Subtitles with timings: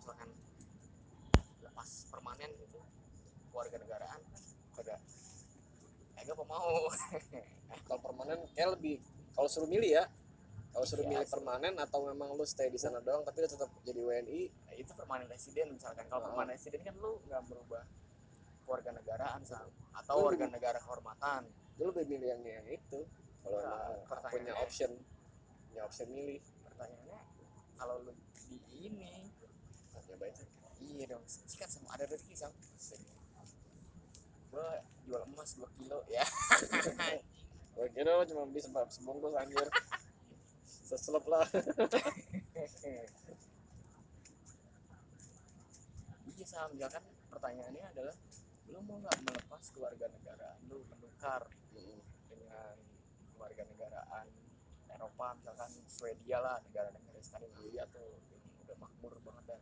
[0.00, 0.28] misalkan
[1.60, 2.80] lepas permanen gitu
[3.50, 4.20] warga negaraan
[4.72, 5.00] kagak
[6.20, 6.86] apa mau.
[7.86, 9.02] Kalau permanen kayak lebih
[9.32, 10.04] kalau suruh milih ya
[10.70, 13.66] kalau suruh Iya, milih permanen atau memang lu stay di sana doang tapi lu tetap
[13.82, 16.06] jadi WNI Nah, itu permanen residen misalkan.
[16.06, 16.26] Kalau Ah.
[16.28, 17.82] permanen residen kan lu nggak berubah
[18.64, 19.66] warga negaraan Sam.
[19.92, 21.42] atau Lu warga lebih- negara kehormatan.
[21.74, 23.00] Lu lebih milih yang yang itu
[23.40, 24.90] kalau Nah, punya option
[25.66, 26.38] punya option milih.
[26.62, 27.18] Pertanyaannya
[27.74, 28.12] kalau lu
[28.46, 29.29] di ini
[30.28, 30.48] sih
[30.80, 32.52] iya dong sikat sama ada rezeki sam.
[34.50, 36.24] Gua jual emas 2 kilo ya.
[37.76, 39.68] Gue kira lu cuma beli sebab sebungkus anjir.
[40.66, 41.46] Seselep lah.
[46.40, 46.72] Iya sam.
[46.80, 48.16] Ya kan pertanyaannya adalah
[48.70, 51.42] lu mau nggak melepas keluarga negaraan lu menukar
[51.74, 52.76] dengan
[53.34, 54.26] keluarga negaraan
[54.94, 58.14] Eropa misalkan Swedia lah negara-negara Skandinavia tuh
[58.62, 59.60] udah makmur banget dah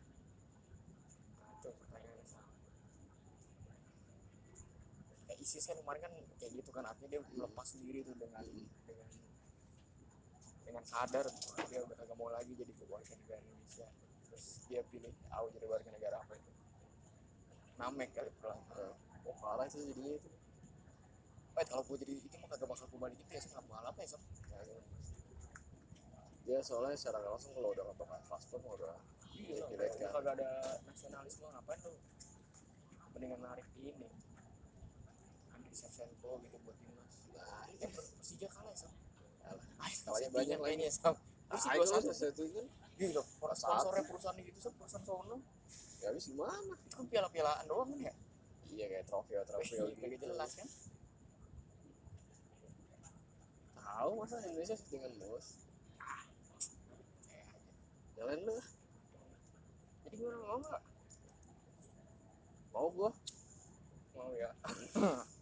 [1.69, 2.44] nah, itu pertanyaannya sam
[5.28, 8.44] kayak ISIS kan kemarin kan kayak gitu kan artinya dia melepas diri tuh dengan
[8.88, 9.08] dengan
[10.69, 13.89] dengan sadar bahwa dia udah kagak mau lagi jadi warga negara Indonesia.
[14.28, 16.52] Terus dia pilih tahu jadi warga negara apa itu.
[17.80, 18.61] Namek kali pulang.
[19.24, 20.28] Oh kalah itu jadinya itu.
[21.56, 24.08] Wait, kalau gue jadi itu mah kagak bakal gue balikin ya nggak bakal apa ya
[24.12, 24.78] sob Ya, ya.
[26.46, 28.94] dia soalnya secara nggak langsung kalau udah ngetok paspor udah
[29.39, 29.69] iya kan.
[29.75, 30.50] udah kagak ada
[30.86, 31.92] nasionalisme ngapain lu?
[33.14, 34.08] Mendingan narik ini.
[35.55, 38.92] Andriy Shevchenko gitu buat timnas nah ini kan Persija kalah ya sob
[39.42, 39.64] Yalah.
[39.78, 41.17] ah Kalahnya banyak kayaknya sob
[41.48, 42.11] terus ah dua itu satu.
[42.12, 42.61] satu itu.
[42.62, 42.67] Kan
[42.98, 43.22] Gila,
[43.55, 45.36] sponsornya perusahaan gitu sob perusahaan sono
[46.02, 46.75] ya habis gimana?
[46.86, 48.14] Itu kan piala-pialaan doang kan ya?
[48.69, 49.05] Iya kayak
[49.58, 50.69] Wih, kagak gitu jelas kan?
[53.75, 55.47] Tahu masa Indonesia dengan bos.
[57.34, 57.73] Eh, aja.
[58.14, 58.55] jalan lu
[60.12, 60.83] jadi mau nggak?
[62.73, 63.11] Mau gua?
[64.17, 64.51] Mau ya?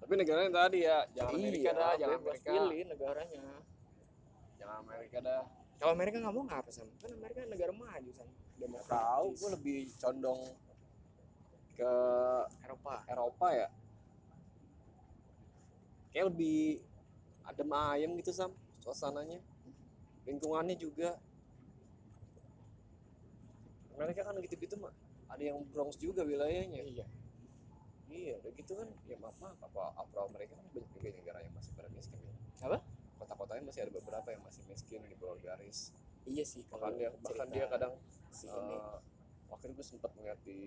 [0.00, 2.50] Tapi negaranya tadi ya jangan Amerika iya, dah jangan Amerika.
[2.50, 3.44] pilih negaranya.
[4.58, 5.42] Jangan Amerika dah.
[5.80, 6.88] Kalau Amerika nggak mau ngapa sam?
[6.98, 8.28] Kan Amerika negara maju sam.
[8.58, 10.40] Demokratis tahu gua lebih condong
[11.78, 11.92] ke
[12.66, 12.94] Eropa.
[13.06, 13.68] Eropa ya.
[16.10, 16.82] Kayak lebih
[17.46, 18.50] adem ayem gitu sam
[18.82, 19.38] suasananya.
[20.26, 21.16] Lingkungannya juga
[24.00, 24.92] Amerika kan gitu-gitu mah.
[25.28, 26.80] Ada yang Bronx juga wilayahnya.
[26.80, 27.04] Iya.
[28.08, 28.88] Iya udah gitu kan.
[29.04, 29.60] Ya maaf maaf.
[29.60, 32.34] Apa apa Amerika kan banyak juga negara yang masih pada miskin ya.
[32.64, 32.78] Apa?
[33.20, 35.92] Kota-kotanya masih ada beberapa yang masih miskin di bawah garis.
[36.24, 37.92] Iya sih bahkan dia bahkan dia kadang
[38.32, 38.76] si ini.
[38.76, 38.96] eh,
[39.52, 40.58] waktu itu sempat ngeliat di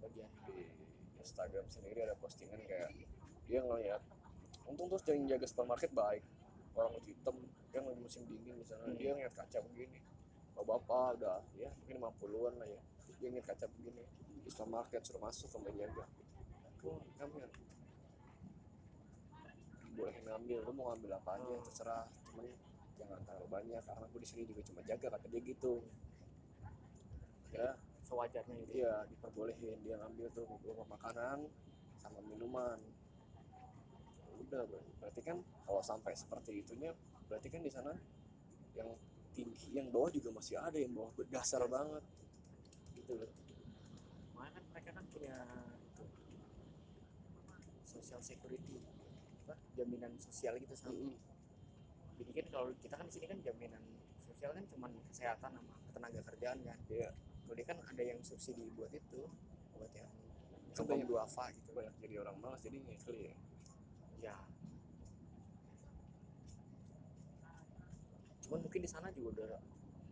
[0.00, 0.68] bagian di
[1.16, 2.92] Instagram sendiri ada postingan kayak
[3.48, 4.02] dia ngeliat
[4.66, 6.22] untung terus yang jaga supermarket baik.
[6.76, 7.36] Orang kulit hitam
[7.72, 9.00] dia lagi musim dingin misalnya Hmm.
[9.00, 10.00] dia ngeliat kaca begini
[10.56, 12.80] bapak-bapak udah ya mungkin 50-an lah ya.
[13.20, 14.02] Dia ngeliat kaca begini.
[14.44, 16.08] Di supermarket suruh masuk sama jaga
[16.86, 17.50] oh ngambil.
[19.96, 20.58] Boleh ngambil.
[20.64, 21.64] Lu mau ngambil apa aja Hmm.
[21.66, 22.04] terserah.
[22.30, 22.46] Cuman
[22.96, 25.74] jangan terlalu banyak karena aku di sini juga cuma jaga kata dia gitu.
[27.52, 27.68] Ya.
[28.06, 28.72] Sewajarnya gitu.
[28.80, 29.76] Iya diperbolehin.
[29.82, 31.50] Dia ngambil tuh beberapa makanan
[31.98, 32.78] sama minuman.
[34.46, 35.36] Udah ber- berarti kan
[35.66, 36.94] kalau sampai seperti itunya
[37.26, 37.90] berarti kan di sana
[38.78, 38.86] yang
[39.36, 39.66] tinggi.
[39.70, 41.68] Yang bawah juga masih ada yang bawah berdasar Iya.
[41.68, 42.04] banget.
[42.92, 43.30] Gitu loh.
[44.34, 45.36] Kan mereka kan punya
[45.84, 46.04] itu
[47.84, 48.80] social security
[49.44, 50.96] apa jaminan sosial gitu sama.
[50.96, 51.14] Mm-mm.
[52.16, 53.82] jadi kan kalau kita kan di sini kan jaminan
[54.24, 56.78] sosial kan cuman kesehatan sama ketenaga kerjaan kan.
[56.88, 57.10] Iya.
[57.44, 59.22] kalau dia kan ada yang subsidi buat itu
[59.70, 60.10] buat yang
[60.74, 61.70] Kampung banyak- duafa gitu.
[61.72, 63.36] Banyak jadi orang malas jadi ngekli ya.
[64.18, 64.34] Ya
[68.46, 69.60] cuman mungkin di sana juga udah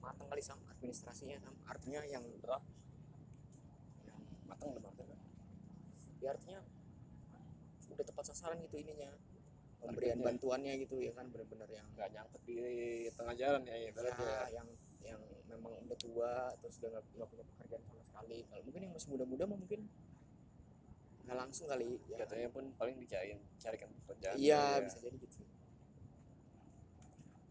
[0.03, 1.55] matang kali sam administrasinya sam.
[1.71, 2.61] Artinya yang Berapa?
[4.05, 5.21] yang matang udah matang kan
[6.21, 6.61] ya artinya
[7.95, 9.13] udah tepat sasaran gitu ininya
[9.79, 12.57] pemberian bantuannya gitu ya kan bener-bener yang nggak nyangkut di
[13.13, 14.41] tengah jalan ya ya ya, ya.
[14.51, 14.69] yang
[15.05, 15.21] yang
[15.53, 16.33] memang udah tua
[16.65, 18.39] terus udah nggak punya pekerjaan sama sekali.
[18.49, 19.81] Kalau mungkin yang masih muda-muda mah mungkin
[21.25, 24.85] nggak langsung kali ya katanya pun paling dicariin carikan pekerjaan iya ya.
[24.85, 25.41] bisa jadi gitu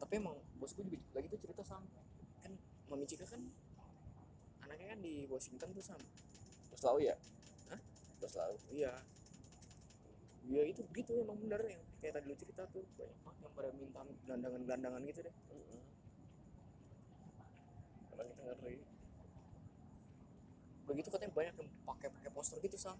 [0.03, 1.79] tapi emang bos gue juga lagi tuh cerita sam.
[2.43, 2.51] Kan
[2.91, 3.39] mami Cika kan
[4.67, 6.01] anaknya kan di Washington tuh sam.
[6.75, 7.15] Terus tahu ya?
[7.71, 7.79] Hah?
[8.19, 8.91] terus tahu iya.
[10.43, 12.83] Iya itu begitu emang bener yang kayak tadi lu cerita tuh.
[12.99, 15.35] Banyak banget yang pada minta gelandangan-gelandangan gitu deh.
[18.11, 18.79] Karena kita ngeri.
[20.83, 22.99] Begitu katanya banyak yang pakai pakai poster gitu sam.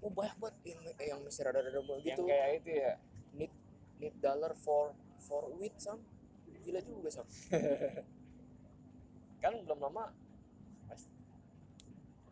[0.00, 2.24] Oh banyak banget yang yang masih rada-rada yang gitu.
[2.24, 2.92] kayak itu ya?
[3.36, 3.52] Need
[4.00, 5.98] need dollar for for wheat sam.
[6.62, 7.26] Gila juga sam.
[9.42, 10.04] Kan belum lama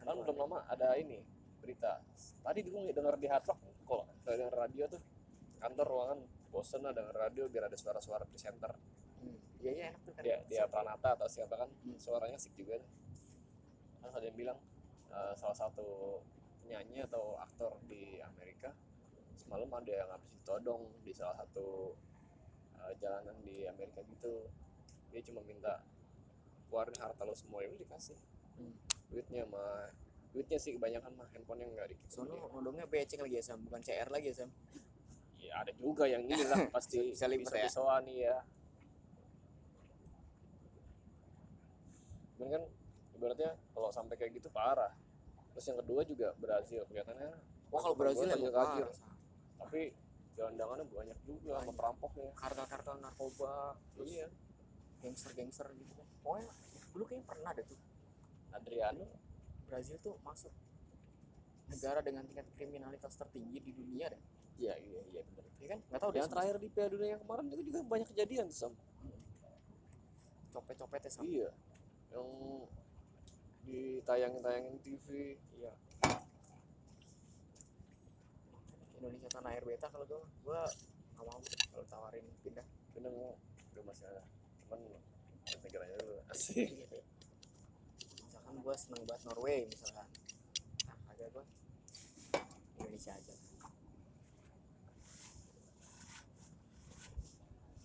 [0.01, 1.21] kan belum lama ada ini
[1.61, 2.01] berita.
[2.41, 5.03] Tadi gue denger di hard rock kok denger radio tuh.
[5.61, 8.73] Kantor ruangan bosen denger radio biar ada suara-suara presenter.
[9.21, 9.37] Hmm.
[9.61, 10.23] iya iya enak tuh kan.
[10.25, 12.01] Dia dia Pranata atau siapa kan Hmm.
[12.01, 12.81] suaranya asik juga.
[14.01, 14.59] Terus ada yang bilang
[15.13, 16.19] eh, salah satu
[16.65, 18.73] penyanyi atau aktor di Amerika
[19.37, 21.93] semalam ada yang habis ditodong di salah satu
[22.87, 24.49] eh, jalanan di Amerika gitu
[25.11, 25.83] dia cuma minta
[26.71, 28.19] keluarin harta lo semua ya udah dikasih.
[28.57, 28.75] Hmm.
[29.11, 29.91] duitnya mah
[30.31, 33.59] duitnya sih kebanyakan mah handphonenya nggak dikit soalnya nodongnya becek lagi ya sam.
[33.67, 34.51] Bukan CR lagi ya sam.
[35.41, 37.67] Ya ada juga yang ini lah pasti Bisa- bisa ya?
[37.67, 38.37] bisa nih ya
[42.37, 42.63] Cuman kan
[43.13, 44.93] ibaratnya kalau sampai kayak gitu parah.
[45.53, 47.31] Terus yang kedua juga Brazil kelihatannya
[47.69, 49.11] oh kalau Brazil parah Sam.
[49.61, 49.93] tapi
[50.37, 51.77] gelandangannya banyak juga sama Banyak.
[51.77, 52.31] perampoknya.
[52.37, 53.55] Kartel-kartel narkoba
[53.95, 54.27] terus iya.
[55.01, 55.93] gangster-gangster gitu.
[55.97, 56.49] Kan pokoknya
[56.91, 57.81] dulu kayaknya pernah deh tuh.
[58.51, 59.07] Adriano.
[59.71, 60.51] Brazil tuh masuk
[61.71, 64.23] negara dengan tingkat kriminalitas tertinggi di dunia deh.
[64.59, 65.45] Iya iya iya bener.
[65.63, 65.79] Ya kan?
[65.87, 68.59] Nggak tahu deh yang terakhir di Piala Dunia yang kemarin itu juga banyak kejadian tuh
[68.59, 68.75] Sam.
[70.51, 71.51] copet-copetnya sama iya
[72.11, 72.27] yang
[73.63, 75.71] ditayangin-tayangin TV iya
[79.01, 80.61] Indonesia tanah air beta kalau gue gue
[81.17, 81.41] nggak mau
[81.73, 82.67] kalau tawarin pindah.
[82.93, 83.33] Pindah mau
[83.73, 84.21] udah masih ada.
[84.69, 84.81] Cuman
[85.65, 86.21] negaranya dulu.
[86.29, 86.69] Asik
[88.29, 90.05] misalkan gue seneng banget Norway misalkan.
[90.85, 91.45] Nah kagak gue
[92.77, 93.35] Indonesia aja.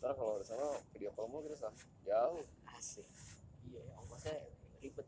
[0.03, 1.79] Ntar kalau di sana video call mau kita sama.
[2.03, 2.43] Jauh.
[2.75, 3.07] Asik.
[3.71, 4.35] Iya ongkosnya
[4.83, 5.07] ribet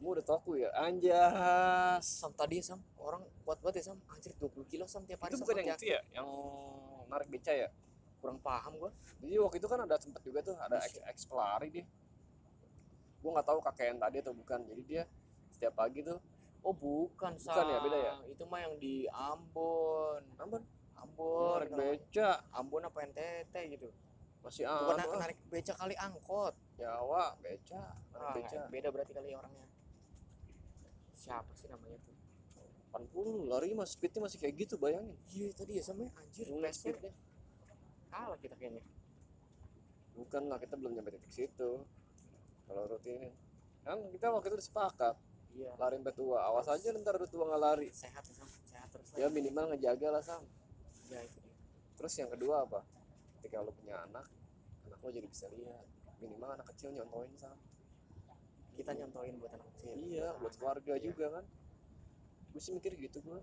[0.00, 2.00] temu udah toku ya anjas.
[2.08, 4.00] Sam tadi sam orang kuat banget ya sam.
[4.08, 6.28] Anjir 20 kilo sam tiap hari itu bukan yang itu ya yang
[7.12, 7.68] narik beca ya?
[8.24, 11.68] Kurang paham gue jadi waktu itu kan ada sempet juga tuh ada ex, ex pelari
[11.68, 11.84] dia.
[13.20, 15.02] Gue nggak tahu kakek yang tadi atau bukan jadi dia
[15.52, 16.16] setiap pagi tuh
[16.64, 18.12] oh bukan sam Bukan ya, beda ya?
[18.32, 20.24] itu mah yang di Ambon.
[20.40, 20.64] Ambon?
[20.96, 22.40] Ambon narik beca.
[22.56, 23.92] Ambon apa NTT gitu.
[24.40, 26.56] Masih bukan narik beca kali angkot.
[26.80, 27.84] Jawa beca
[28.16, 28.60] narik ah, beca.
[28.72, 29.69] beda berarti kali orangnya
[31.20, 32.16] siapa sih namanya tuh?
[32.90, 35.14] 80 lari mas speednya masih kayak gitu bayangin.
[35.30, 37.12] Iya tadi ya sama anjir Ngeliat pace-nya speednya
[38.10, 38.82] kalah kita kayaknya.
[40.18, 41.86] Bukan lah kita belum nyampe titik situ.
[42.66, 43.30] Kalau rutinin
[43.86, 45.14] kan kita waktu itu sepakat.
[45.54, 45.70] Iya.
[45.78, 46.38] Lari sampai tua.
[46.50, 47.88] Awas aja ntar udah tua nggak lari.
[47.94, 48.48] Sehat ya Sam.
[48.66, 50.42] Sehat terus ya minimal ngejaga lah sam.
[51.10, 51.54] Ya itu dia.
[51.94, 52.82] Terus yang kedua apa?
[53.38, 54.26] Ketika lo punya anak
[54.90, 55.86] anak lo jadi bisa lihat.
[56.18, 57.54] Minimal anak kecil nyontoin sam
[58.80, 59.92] kita nyontoin buat anak kecil.
[60.00, 61.04] Iya buat keluarga Iya.
[61.12, 61.44] juga kan.
[62.50, 63.40] Gue sih mikir gitu gue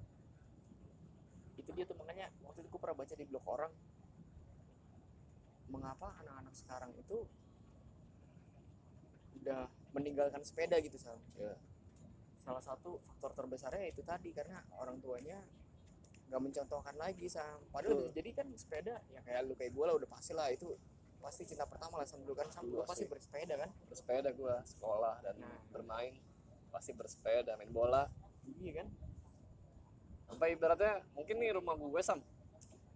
[1.57, 3.73] itu dia tuh makanya waktu itu gue pernah baca di blog orang.
[5.67, 7.27] Mengapa anak-anak sekarang itu
[9.37, 9.63] udah
[9.95, 11.55] meninggalkan sepeda gitu Sam ya
[12.43, 15.39] salah satu faktor terbesarnya itu tadi karena orang tuanya
[16.27, 20.09] nggak mencontohkan lagi Sam padahal jadi kan sepeda ya kayak lu kayak gue lah udah
[20.11, 20.75] pasti lah itu
[21.21, 22.47] pasti cinta pertama lah dulu kan.
[22.51, 23.69] Sam Dulu lu pasti bersepeda kan.
[23.89, 25.59] Bersepeda gue sekolah dan Nah.
[25.73, 26.13] bermain.
[26.71, 28.07] Pasti bersepeda main bola.
[28.59, 28.87] Iya kan?
[30.27, 32.19] Sampai ibaratnya mungkin nih rumah gue sam.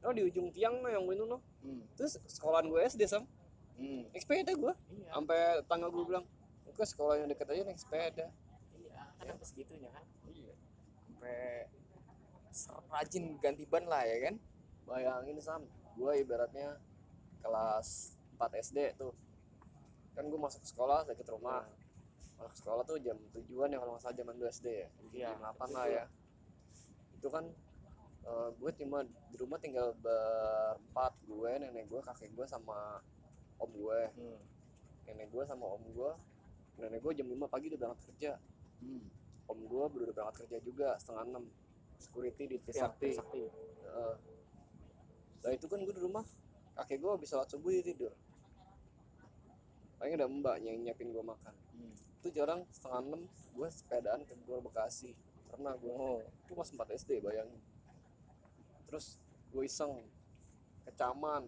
[0.02, 1.94] Oh di ujung tiang no yang itu no hmm.
[1.94, 3.24] terus sekolahan gue SD sam.
[3.78, 4.06] Hmm.
[4.14, 5.10] naik sepeda gue iya.
[5.16, 6.26] Sampai tangga gue bilang
[6.72, 8.28] ke sekolah yang deket aja naik sepeda.
[8.78, 9.32] Iya kan Ya.
[9.34, 10.06] sampai segitunya kan?
[10.30, 10.54] Iya.
[11.06, 11.38] Sampai
[12.92, 14.36] rajin ganti ban lah ya kan?
[14.88, 15.64] Bayangin sam.
[15.96, 16.80] Gue ibaratnya
[17.42, 19.14] kelas 4 SD tuh.
[20.18, 21.66] Kan gue masuk sekolah deket rumah.
[22.42, 24.88] Masuk sekolah tuh jam tujuan ya kalau nggak salah zaman 2 SD ya.
[25.14, 26.04] Iya, jam 8 lah ya.
[27.18, 27.46] Itu kan
[28.26, 31.14] eh, gue cuma di rumah tinggal berempat.
[31.26, 33.02] Gue nenek gue kakek gue sama
[33.62, 34.40] om gue hmm.
[35.06, 36.12] nenek gue sama om gue
[36.82, 38.34] nenek gue jam 5 pagi udah berangkat kerja.
[38.82, 39.06] Hmm.
[39.46, 41.46] om gue baru udah berangkat kerja juga setengah enam.
[42.02, 43.44] Security di Ya, Trisakti Trisakti.
[43.86, 44.16] Heeh.
[45.42, 46.26] nah itu kan gue di rumah
[46.82, 48.14] kakek gue habis sholat subuh dia tidur.
[50.02, 51.54] Paling ada mbak yang nyiapin gue makan.
[51.78, 51.94] Hmm.
[52.22, 55.14] itu jarang setengah enam gue sepedaan ke Bogor Bekasi.
[55.50, 56.22] Pernah gue Oh.
[56.22, 57.62] itu kelas 4 SD bayangin.
[58.90, 59.22] Terus
[59.54, 60.02] gue iseng
[60.86, 61.46] ke Caman.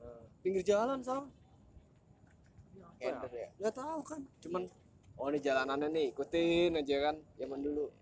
[0.00, 0.24] Hmm.
[0.40, 1.28] pinggir jalan sama
[3.00, 3.48] Ender ya?
[3.60, 4.20] Nggak tahu kan?
[4.40, 4.62] Cuman
[5.20, 7.16] oh ini jalanannya nih ikutin aja kan?
[7.36, 7.92] Zaman dulu.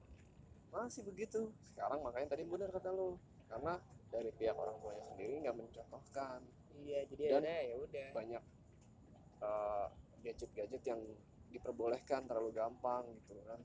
[0.71, 1.51] Masih begitu.
[1.67, 3.19] Sekarang makanya tadi benar kata lo
[3.51, 3.79] karena
[4.11, 6.41] dari pihak orang tuanya sendiri nggak mencontohkan
[6.85, 8.09] iya jadi Dan- ada ya udah.
[8.15, 8.43] banyak
[9.39, 9.87] eh,
[10.23, 11.01] gadget-gadget yang
[11.49, 13.61] diperbolehkan terlalu gampang gitu kan.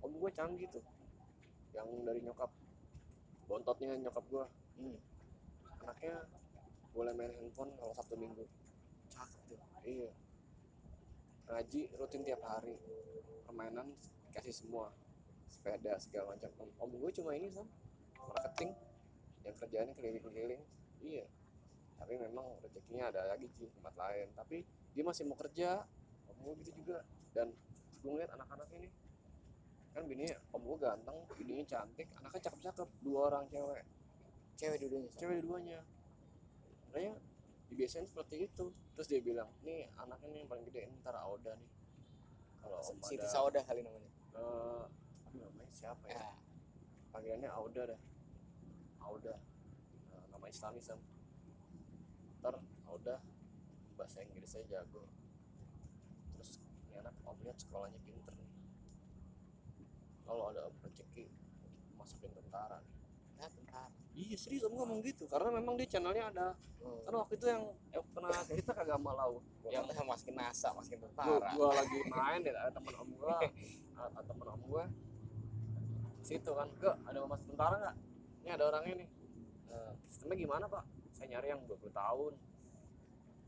[0.00, 0.84] Om gue canggih tuh
[1.76, 2.48] yang dari nyokap.
[3.44, 4.44] Bontotnya nyokap gue
[4.78, 4.96] hmm.
[5.82, 6.24] anaknya
[6.94, 8.46] boleh main handphone kalau sabtu minggu.
[9.12, 9.60] Cakep tuh.
[9.84, 10.10] Iya.
[11.50, 12.78] Ngaji rutin tiap hari.
[13.44, 13.92] Permainan
[14.32, 14.94] kasih semua.
[15.50, 16.48] Sepeda segala macam.
[16.62, 17.66] Om, om gue cuma ini sam.
[18.16, 18.72] Marketing.
[19.44, 20.62] Yang kerjaannya keliling-keliling.
[21.04, 21.26] Iya
[22.00, 24.32] tapi memang rezekinya ada lagi sih tempat lain.
[24.32, 24.64] Tapi
[24.96, 25.84] dia masih mau kerja
[26.32, 27.04] om gue gitu juga.
[27.36, 27.52] Dan
[28.00, 28.88] gue ngeliat anak-anak ini
[29.92, 33.84] kan bininya om gue ganteng bininya cantik anaknya cakep-cakep dua orang cewek.
[34.56, 35.80] Cewek dulunya cewek dua-duanya.
[36.88, 37.12] Makanya
[37.68, 38.72] dibiasain seperti itu.
[38.96, 41.70] Terus dia bilang nih anaknya nih yang paling gede ini ntar Auda nih.
[42.64, 44.10] Kalau om Siti ada Sauda kali namanya?
[44.32, 44.88] Aduh
[45.36, 46.16] namanya siapa ya?
[46.16, 46.32] Ya.
[47.12, 48.00] Panggilannya Auda dah
[49.00, 49.34] Auda.
[50.12, 51.00] Nah, nama Islami sam
[52.90, 53.16] ntar Auda
[53.94, 55.06] bahasa Inggrisnya jago
[56.34, 56.58] terus
[56.90, 58.50] ini anak om lihat sekolahnya pinter nih.
[60.26, 61.30] Kalau ada om rezeki
[61.94, 62.94] masukin tentara nih.
[63.38, 65.30] Nah bentar iya serius om ngomong gitu.
[65.30, 66.48] Karena memang dia channelnya ada.
[66.80, 66.96] Hmm.
[67.04, 71.52] kan waktu itu yang eh, pernah cerita kagak malau yang masukin NASA masukin tentara.
[71.54, 73.38] gua lagi main ya ada temen om gua.
[74.00, 74.84] Ada temen om gua.
[76.24, 77.96] Situ kan ke ada mau masuk tentara nggak?
[78.40, 79.08] Ini ada orangnya nih.
[79.70, 80.88] Eh, sistemnya gimana pak?
[81.12, 82.32] Saya nyari yang 20 tahun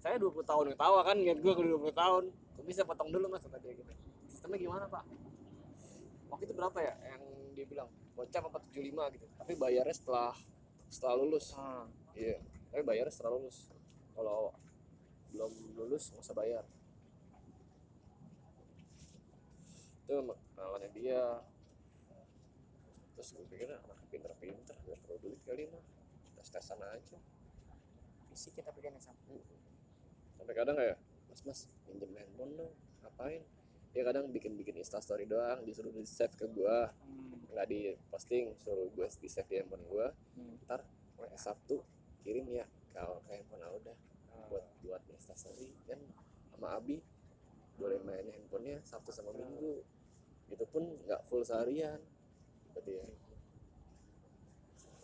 [0.03, 2.25] saya 20 tahun yang tawa kan niat gua kalau 20 tahun.
[2.59, 3.39] Kok bisa potong dulu mas?
[3.47, 3.93] Kata dia gitu.
[4.27, 5.07] Sistemnya gimana pak?
[6.27, 7.23] Waktu itu berapa ya yang
[7.55, 7.89] dia bilang?
[8.19, 9.27] Bocah apa 75 gitu.
[9.39, 10.35] Tapi bayarnya setelah
[10.91, 11.55] setelah lulus.
[11.55, 11.87] Hmm.
[12.19, 12.43] iya.
[12.75, 13.71] Tapi bayarnya setelah lulus.
[14.19, 14.51] Kalau
[15.31, 16.65] belum lulus nggak usah bayar.
[20.11, 20.19] Itu
[20.59, 21.47] kenalannya dia.
[23.15, 25.79] Terus gue pikir anaknya pinter-pinter biar perlu duit kali mah
[26.43, 27.23] tes-tesan aja.
[28.35, 29.15] Fisik kita pegang sama
[30.43, 30.99] sampai kadang kayak
[31.31, 32.75] mas mas pinjem handphone dong
[33.07, 33.47] ngapain?
[33.95, 36.91] Dia kadang bikin bikin instastory doang disuruh di save ke gua.
[36.91, 37.31] Hmm.
[37.55, 40.11] nggak di posting suruh gue di save di handphone gua.
[40.35, 40.59] Hmm.
[40.67, 40.83] ntar
[41.23, 41.79] eh, sabtu
[42.27, 43.97] kirim ya kalau ke handphone udah
[44.51, 45.71] buat buat instastory.
[45.87, 46.03] Kan
[46.51, 46.99] sama abi
[47.79, 49.79] boleh main handphonenya sabtu sama minggu.
[50.51, 52.03] Itu pun nggak full seharian.
[52.75, 53.07] Berarti ya.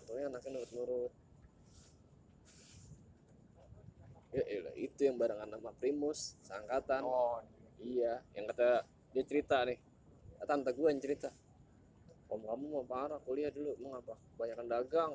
[0.03, 1.13] Untungnya anaknya nurut-nurut
[4.39, 7.03] ya elah, itu yang barengan sama Primus seangkatan.
[7.03, 7.43] Oh
[7.83, 9.79] iya yang kata dia cerita nih.
[10.47, 11.35] Tante gue yang cerita.
[12.29, 14.15] Om kamu mau parah kuliah dulu mau apa?
[14.37, 15.13] Kebanyakan dagang.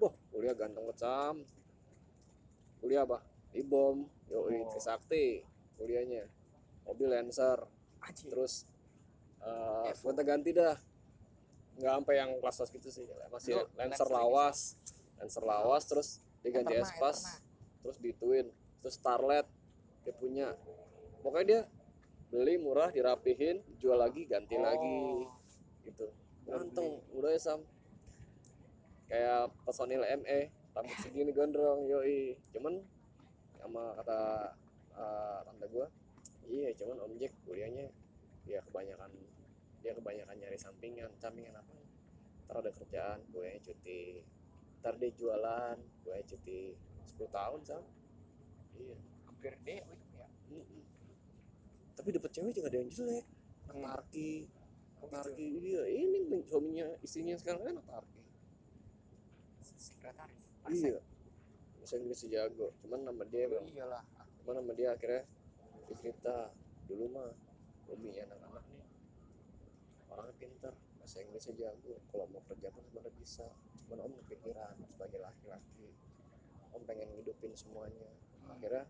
[0.00, 1.44] Wah, kuliah ganteng kecam
[2.80, 3.20] kuliah apa?
[3.52, 4.68] Ibom yoi Oh.
[4.72, 5.44] Trisakti
[5.76, 6.24] kuliahnya.
[6.88, 7.60] Mobil Lancer.
[8.00, 8.32] Anjir.
[8.32, 8.64] terus
[9.44, 10.76] uh, gonta ganti dah.
[11.76, 13.04] Nggak sampai yang kelas kelas gitu sih.
[13.28, 14.58] Masih Lancer Lancer lawas.
[15.20, 16.08] Lancer lawas terus
[16.40, 17.18] dia ganti Eterna, espas.
[17.82, 18.48] Terus di Twin.
[18.80, 19.46] Terus Starlet
[20.04, 20.48] dia punya.
[21.20, 21.60] Pokoknya dia
[22.30, 24.98] beli murah dirapihin jual lagi ganti lagi.
[25.26, 25.28] Oh.
[25.84, 26.06] gitu.
[26.46, 27.02] Baru ganteng.
[27.16, 27.60] udah ya sam.
[29.10, 30.40] Kayak personil ME
[30.72, 32.38] rambut segini gondrong yoi.
[32.54, 32.80] Cuman
[33.60, 34.20] sama kata
[34.96, 35.86] uh, tante gua
[36.50, 37.92] iya cuman om Jack kuliahnya
[38.48, 39.12] ya kebanyakan
[39.80, 41.08] dia kebanyakan nyari sampingan.
[41.16, 41.72] Sampingan apa?
[42.46, 44.20] Ntar ada kerjaan gue cuti.
[44.80, 46.76] Ntar dia jualan gue cuti
[47.20, 47.84] 10 tahun sam.
[48.80, 48.96] Iya.
[49.28, 49.86] Hampir deh ya
[52.00, 53.24] tapi dapet cewek juga ada yang jelek.
[53.68, 53.84] Hmm.
[53.84, 54.48] Tarki.
[55.04, 55.12] Oh, gitu.
[55.12, 58.22] Tarki dia ini suaminya istrinya sekarang kan Tarki.
[59.76, 60.40] Sekretaris.
[60.72, 61.00] Iya.
[61.76, 62.72] Bahasa Inggris jago.
[62.80, 64.00] Cuman nama dia oh, iyalah.
[64.40, 65.28] Cuman nama dia akhirnya
[66.00, 66.48] cerita
[66.88, 67.28] dulu mah
[67.92, 68.86] Umi anak-anak nih.
[70.08, 72.00] Orangnya pinter bahasa Inggrisnya jago.
[72.08, 73.44] Kalau mau kerja pun sebenarnya bisa.
[73.84, 75.92] Cuman om kepikiran sebagai laki-laki
[76.74, 78.08] om pengen ngidupin semuanya.
[78.50, 78.86] Akhirnya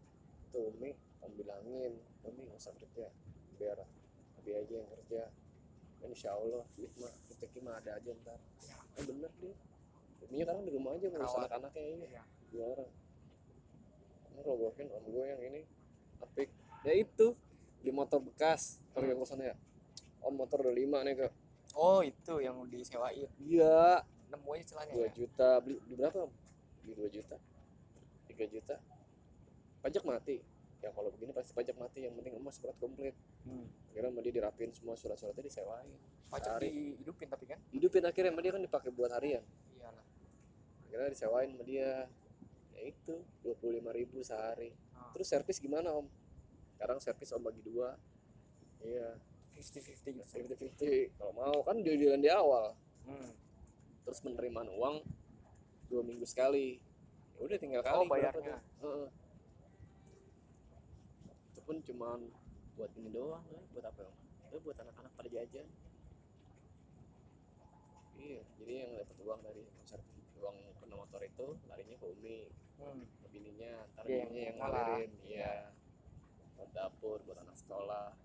[0.53, 0.93] tuh Umi
[1.25, 1.93] om bilangin
[2.27, 3.09] Umi nggak usah kerja
[3.61, 3.79] biar
[4.41, 5.23] Abi aja yang kerja.
[6.01, 8.41] Dan insya Allah duit mah rezeki mah ada aja ntar.
[8.97, 9.53] Eh bener dia
[10.21, 12.07] Uminya sekarang di rumah aja ngurus anak-anaknya ini.
[12.13, 12.23] Iya.
[12.53, 12.91] Dua orang.
[14.31, 15.61] Emang kalau gue om gue yang ini
[16.21, 16.49] apik.
[16.85, 17.27] Ya itu
[17.81, 18.81] di motor bekas.
[18.93, 19.57] Kalau yang kosannya
[20.21, 21.33] om motor udah lima nih kak.
[21.77, 23.29] Oh itu yang disewain.
[23.41, 24.05] Iya.
[24.31, 25.13] Nemu aja celahnya dua ya?
[25.17, 25.51] juta.
[25.65, 26.33] Beli, beli berapa om?
[26.85, 27.37] Beli dua juta
[28.41, 28.77] tiga juta
[29.85, 30.41] pajak mati.
[30.81, 33.13] Ya kalau begini pasti pajak mati yang penting emas surat komplit.
[33.45, 33.69] Hmm.
[33.93, 35.93] akhirnya sama dia dirapin semua surat-suratnya disewain
[36.33, 36.69] pajak Sehari.
[36.97, 37.61] dihidupin tapi kan?
[37.69, 39.45] Hidupin akhirnya sama dia kan dipakai buat harian.
[39.77, 40.05] Iyalah.
[40.89, 42.09] Akhirnya disewain sama dia.
[42.73, 44.73] Ya itu dua puluh lima ribu sehari.
[44.97, 45.13] Ah.
[45.13, 46.09] terus servis gimana om?
[46.81, 47.93] Sekarang servis om bagi dua.
[48.81, 49.21] Iya.
[49.53, 52.73] Fifty fifty fifty fifty kalau mau kan deal-dealan di awal.
[53.05, 53.33] Hmm.
[54.01, 55.05] terus penerimaan uang
[55.93, 56.81] dua minggu sekali
[57.41, 58.57] udah tinggal kali Oh, bayarnya.
[58.85, 59.09] Heeh.
[61.51, 62.21] itu pun cuman
[62.77, 64.15] buat ini doang lah buat apa om
[64.51, 65.67] itu buat anak-anak pada jajan.
[68.21, 72.41] Iya jadi yang dapat uang dari servis uang kena motor itu larinya ke Umi.
[72.81, 73.05] Hmm.
[73.05, 75.53] ke bininya ntar Dia yang bininya yang ngalirin iya.
[76.73, 78.17] dapur buat anak sekolah.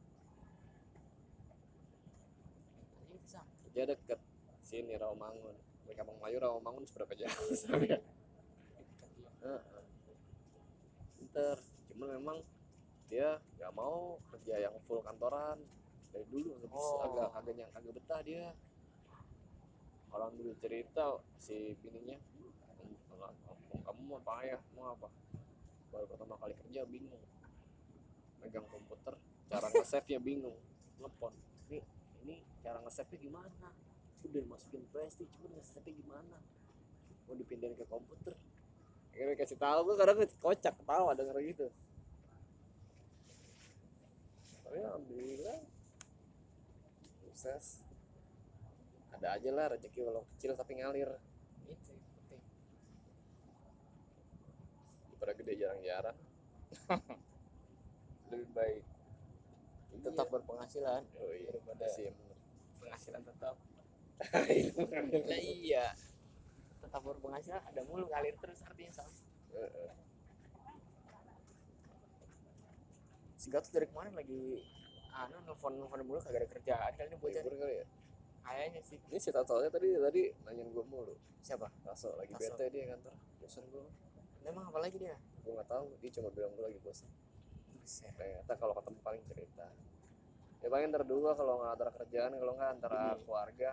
[3.11, 4.19] Iya, kerja deket
[4.63, 5.55] sini Rawamangun.
[5.83, 7.51] Dari Kampung Melayu Rawamangun seberapa jauh
[9.45, 9.57] ya?
[9.61, 9.83] Heeh.
[11.15, 11.55] Pinter,
[11.91, 12.37] cuman memang
[13.05, 15.61] dia nggak mau kerja yang full kantoran.
[16.09, 17.05] Dari dulu bisa Oh.
[17.05, 18.45] agak agak agak betah dia.
[20.09, 22.15] Orang dulu cerita si bininya
[22.79, 25.11] "Om, om, om, kamu mau apa ya mau apa?
[25.91, 27.19] Baru pertama kali kerja bingung.
[28.39, 29.19] Megang komputer
[29.51, 30.55] cara nge-save nya bingung.
[30.95, 31.35] Telepon
[31.67, 31.83] ini
[32.23, 33.69] ini cara nge-save nya gimana?
[34.23, 36.37] Udah masukin prestige cuma nge-save nya gimana?
[37.27, 38.39] Mau dipindahin ke komputer
[39.15, 41.67] akhirnya kasih tahu gue kadang kocak ketawa denger gitu.
[44.61, 45.59] Tapi alhamdulillah
[47.23, 47.79] sukses.
[49.15, 51.07] Ada aja lah rezeki walau kecil tapi ngalir.
[51.63, 52.41] Itu penting.
[55.07, 56.17] daripada gede jarang-jarang
[58.29, 58.83] Lebih baik.
[59.95, 61.87] Tetap berpenghasilan oh iya Daripada-
[62.77, 63.55] penghasilan tetap.
[64.51, 65.03] Itu kan.
[65.07, 65.95] lah iya
[66.95, 69.11] tetap berpenghasilan ada mulu ngalir terus artinya Sam.
[69.51, 69.91] Heeh.
[73.35, 74.63] si Gatot dari kemarin lagi
[75.11, 77.85] anu nelfon nelfon mulu kagak ada kerjaan kali ini bocah libur kali ya?
[78.47, 78.97] Kayaknya sih.
[79.11, 81.11] Ini si Tato tadi tadi nanyain gue mulu.
[81.43, 81.67] Siapa?
[81.83, 82.55] Taso lagi Taso.
[82.55, 83.11] bete dia kantor
[83.43, 83.85] bosan gue
[84.47, 85.19] memang apa lagi dia?
[85.43, 87.11] Gue nggak tahu dia cuma bilang gue lagi bosan.
[88.15, 89.67] Ternyata kalau ketemu paling cerita.
[90.63, 93.19] Ya paling ntar dua kalau nggak antara kerjaan kalau nggak antara Ini.
[93.27, 93.69] keluarga.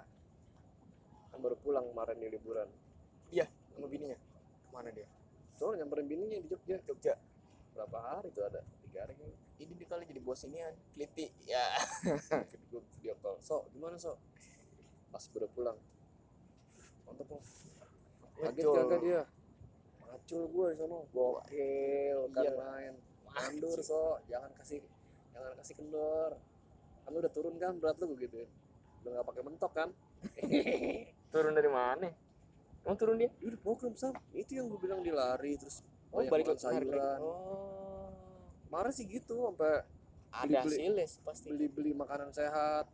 [1.30, 2.66] Kan baru pulang kemarin di liburan
[3.32, 4.18] iya sama bininya.
[4.70, 5.08] Mana dia?
[5.56, 6.76] Tuh nyamperin bininya di Jogja.
[6.84, 7.14] Jogja.
[7.72, 8.60] Berapa hari tuh ada?
[8.84, 11.32] Tiga hari kan ini dia kali jadi bos inian keliti.
[11.48, 11.64] Ya.
[12.70, 13.40] Gue video call.
[13.40, 14.20] So gimana so
[15.08, 15.78] pas baru pulang.
[17.08, 17.42] Mantep loh
[18.42, 19.22] kaget kagak dia?
[20.02, 20.98] Macul gue di sono.
[21.14, 22.52] Gokil kan Iya.
[22.58, 22.94] main.
[23.32, 24.84] Mandur so jangan kasih
[25.32, 26.32] jangan kasih kendor.
[27.02, 28.44] Kan lu udah turun kan berat lu gitu
[29.02, 29.88] udah nggak pakai mentok kan?
[31.32, 32.06] Turun dari mana
[32.82, 33.30] emang turun dia?
[33.42, 34.14] Udah program sam.
[34.34, 36.62] Itu yang gue bilang dia lari terus oh banyak balik lagi.
[36.62, 37.18] sayuran.
[37.22, 38.10] Oh.
[38.68, 39.84] Kemarin sih gitu sampai
[40.32, 41.46] ada hasilnya sih pasti.
[41.52, 42.88] beli beli makanan sehat.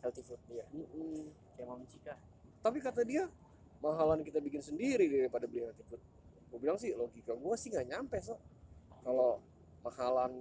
[0.00, 1.28] Healthy food dia Mm-mm.
[1.58, 2.16] kayak Mam Cika.
[2.64, 3.28] Tapi kata dia
[3.84, 6.02] mahalan kita bikin sendiri daripada beli healthy food.
[6.50, 8.40] Gue bilang sih logika gue sih nggak nyampe so
[9.04, 9.40] kalau
[9.84, 10.32] mahalan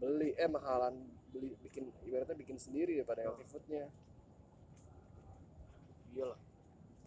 [0.00, 3.84] beli eh mahalan beli bikin ibaratnya bikin sendiri daripada healthy foodnya.
[6.14, 6.38] Iyalah.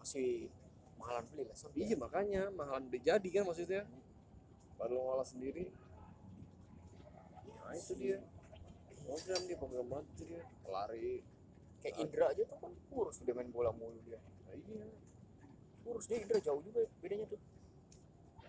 [0.03, 0.51] Masih
[1.07, 3.81] mahalan beli lah sampai iya makanya mahalan beli jadi kan maksudnya.
[4.75, 5.71] Baru ngolah sendiri.
[7.63, 8.19] Nah itu dia.
[9.07, 10.43] Program dia program banget dia.
[10.67, 11.23] Lari.
[11.79, 14.19] Kayak Indra aja tuh kan kurus dia main bola mulu dia.
[14.19, 14.83] Nah, iya.
[15.87, 17.39] Kurus dia Indra jauh juga bedanya tuh.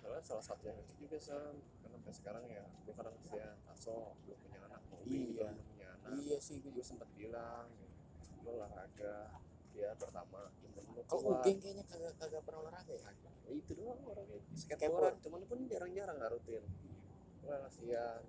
[0.03, 1.55] Salah salah satu yang itu juga sam.
[1.87, 5.47] Karena sampai sekarang ya gue kadang kasihan taso belum punya anak mau Iya.
[5.47, 6.11] belum punya anak.
[6.27, 7.71] Iya sih gue gue juga sempat bilang
[8.43, 9.31] lo olahraga
[9.79, 10.51] dia pertama.
[11.07, 13.07] Kalau Ugeng kayaknya kagak kagak pernah olahraga ya?
[13.47, 14.43] Ya, itu doang orangnya.
[14.59, 15.23] Skateboard.
[15.23, 16.65] cuman pun jarang-jarang nggak rutin
[17.39, 18.21] gue kasihan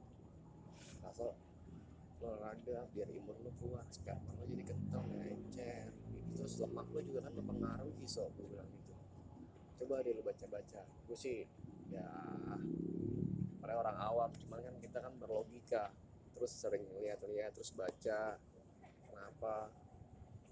[2.20, 5.88] olahraga biar imun lo kuat sperma lo jadi kental encer.
[6.36, 8.94] Terus lemak lo juga kan mempengaruhi so gue bilang gitu.
[9.80, 10.84] Coba deh lo baca-baca.
[11.08, 11.48] Gue sih
[11.92, 12.08] ya
[13.64, 14.30] pada orang awam.
[14.36, 15.92] Cuman kan kita kan berlogika.
[16.36, 18.40] Terus sering lihat-lihat terus baca
[19.08, 19.72] kenapa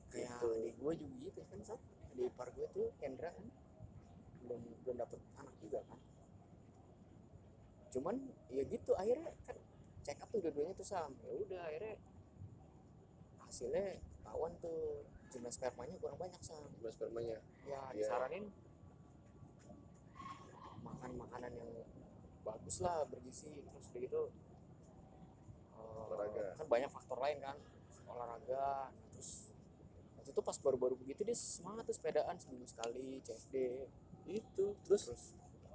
[0.07, 0.47] kayak Gitu.
[0.55, 1.81] adik gue juga gitu kan Sat.
[2.09, 3.45] Adik ipar gue tuh Hendra kan.
[4.39, 5.99] Belum belum dapet anak juga kan.
[7.89, 8.15] Cuman
[8.47, 9.57] ya gitu akhirnya kan
[10.01, 11.11] check up tuh dua-duanya tuh sam.
[11.21, 11.95] Ya udah akhirnya
[13.39, 15.03] hasilnya ketahuan tuh.
[15.27, 16.63] Jumlah spermanya kurang banyak sam.
[16.77, 17.37] Gue spermanya.
[17.63, 17.99] Ya Iya.
[17.99, 18.47] disaranin
[20.79, 21.71] makan makanan yang
[22.41, 24.21] bagus lah bergizi terus udah gitu
[25.75, 26.55] eh, Olahraga.
[26.55, 27.57] kan banyak faktor lain kan
[28.07, 28.87] olahraga
[30.27, 33.55] waktu itu pas baru-baru begitu dia semangat tuh sepedaan seminggu sekali CFD
[34.27, 35.23] itu terus terus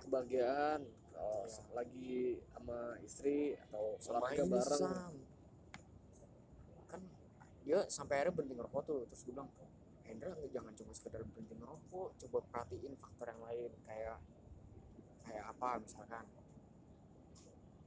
[0.04, 0.84] kebahagiaan
[1.16, 1.64] kalau Iya.
[1.72, 2.20] lagi
[2.52, 5.12] sama istri atau sama olahraga ini bareng Sam
[6.84, 7.00] kan
[7.64, 9.48] dia sampai akhirnya berhenti ngerokok tuh terus gue bilang
[10.04, 14.18] Hendra jangan cuma sekedar berhenti ngerokok coba perhatiin faktor yang lain kayak
[15.24, 16.24] kayak apa misalkan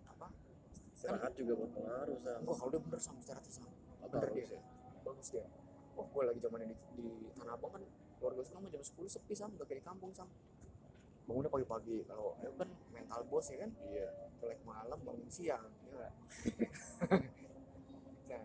[0.09, 0.27] apa
[0.97, 3.69] istirahat juga berpengaruh sam Wah, kalau dia bener sama tuh sama.
[4.09, 4.45] Bener dia.
[4.57, 4.61] ya?
[5.05, 5.45] Bagus dia.
[5.95, 7.07] Oh, gue lagi zaman di, di
[7.39, 7.83] Tanah Abang kan
[8.19, 10.27] keluarga gue mah jam 10 sepi sam, udah kayak di kampung sam.
[11.25, 12.03] Bangunnya pagi-pagi.
[12.05, 14.07] Kalau ayo kan mental bos ya kan, iya
[14.43, 16.13] melek malam bangun siang, ya nggak?
[18.29, 18.43] nah,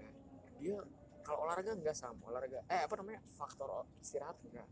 [0.62, 0.76] dia
[1.26, 4.68] kalau olahraga enggak sam, olahraga eh apa namanya faktor istirahat enggak.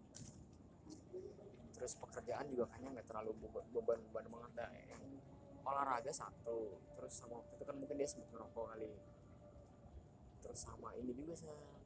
[1.75, 4.71] Terus pekerjaan juga kayaknya nggak terlalu beban beban beban banget dah.
[4.89, 5.03] Yang
[5.69, 8.91] olahraga satu terus sama waktu itu kan mungkin dia sempat ngerokok kali
[10.41, 11.78] terus sama ini juga sam Duh,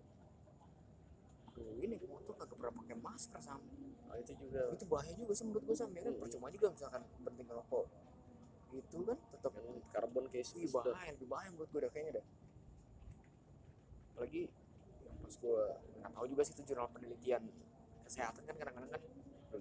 [1.83, 3.61] ini motor kagak pernah pakai masker sam.
[4.07, 4.71] Nah, itu juga.
[4.71, 6.13] Itu bahaya juga sih menurut gue sam ya kan?
[6.15, 6.23] Hmm.
[6.23, 7.87] percuma juga misalkan berhenti ngerokok.
[8.73, 9.19] Itu kan?
[9.35, 12.27] Tetap yang karbon case lebih bahaya lebih bahaya menurut gue dah kayaknya dah.
[14.15, 14.43] Apalagi
[15.03, 15.63] yang pas gue
[15.99, 17.43] nggak tahu juga sih itu jurnal penelitian
[18.07, 19.03] kesehatan kan kadang-kadang kan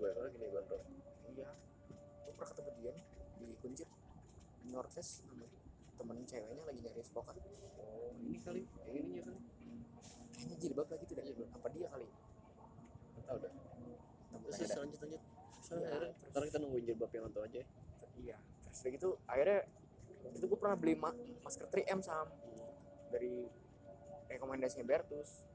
[0.02, 0.78] lagi nih bantu
[1.34, 1.50] iya.
[2.26, 3.06] Gue pernah ketemu dia nih
[3.42, 3.88] di kuncir
[4.62, 5.26] di Northwest
[6.02, 7.36] temen ceweknya lagi nyari spokat
[7.78, 9.40] oh ini kali yang ininya kali
[10.42, 12.08] kayaknya jilbab lagi tuh dah apa dia kali?
[13.22, 13.54] Tahu dah.
[14.42, 14.80] Terus tanya dah.
[14.82, 15.22] lanjut lanjut.
[15.72, 17.66] Akhirnya terus- kita nungguin jilbab yang atau aja ya.
[18.18, 18.38] iya.
[18.68, 19.60] Terus udah gitu akhirnya
[20.32, 22.28] itu gue pernah beli ma- masker 3M sam
[23.14, 23.46] dari
[24.28, 25.46] rekomendasinya Bertus.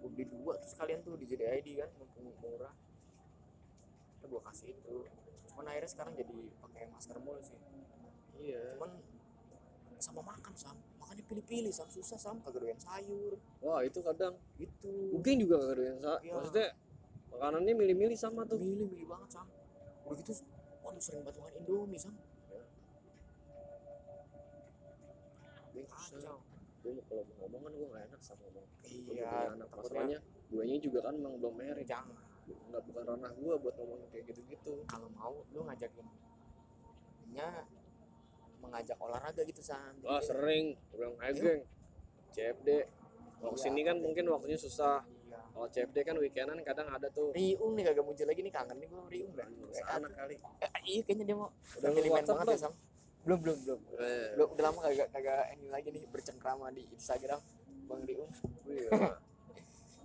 [0.00, 2.74] Gue beli dua terus kalian tuh di JDID kan mumpung murah.
[4.20, 4.96] Ya gue kasih itu.
[5.52, 7.60] Cuman akhirnya sekarang jadi pakai masker mulu sih.
[8.40, 8.80] Iya.
[8.80, 8.90] Cuman
[10.00, 13.36] sama makan sam makannya pilih-pilih sam susah sam kagak doyan sayur.
[13.60, 14.40] Wah itu kadang.
[14.56, 15.12] Gitu.
[15.12, 16.32] Mungkin juga gak ada yang sa- Iya.
[16.32, 16.68] maksudnya
[17.28, 18.56] makanannya milih-milih sama tuh.
[18.56, 19.46] Milih milih banget sam.
[20.08, 20.32] Udah gitu
[20.80, 22.14] waduh sering banget makan Indomie sam.
[25.74, 26.38] Gue kacau
[26.84, 28.66] gue kalau mau ngomong kan gue gak enak sama ngomong.
[28.84, 31.84] Iya anak masalahnya guanya juga kan emang belum married.
[31.84, 32.16] Jangan.
[32.44, 34.72] Nggak bukan ranah gue buat ngomongin kayak gitu-gitu.
[34.84, 36.06] Kalau mau lu ngajakin.
[37.32, 37.64] Nya
[38.64, 40.66] mengajak olahraga gitu sam wah dia- sering.
[40.88, 41.62] Gue bilang ayo geng.
[42.30, 42.68] CFD
[43.34, 45.04] kalau Iya, ke sini kan mungkin waktunya susah.
[45.04, 47.30] Iya kalau CFD kan weekendan kadang ada tuh.
[47.30, 48.50] Riung nih kagak muncul lagi nih.
[48.50, 50.34] Kangen nih gue Riung dah sana kali.
[50.58, 52.58] Eh, iya kayaknya dia mau Udah Lagi main WhatsApp banget ya belum?
[52.60, 52.72] sam
[53.24, 53.80] belum belum belum.
[53.96, 57.40] Eh, Belum, udah lama kagak kagak ini lagi nih bercengkrama di Instagram
[57.84, 58.30] bang Riung.
[58.66, 58.90] Iya.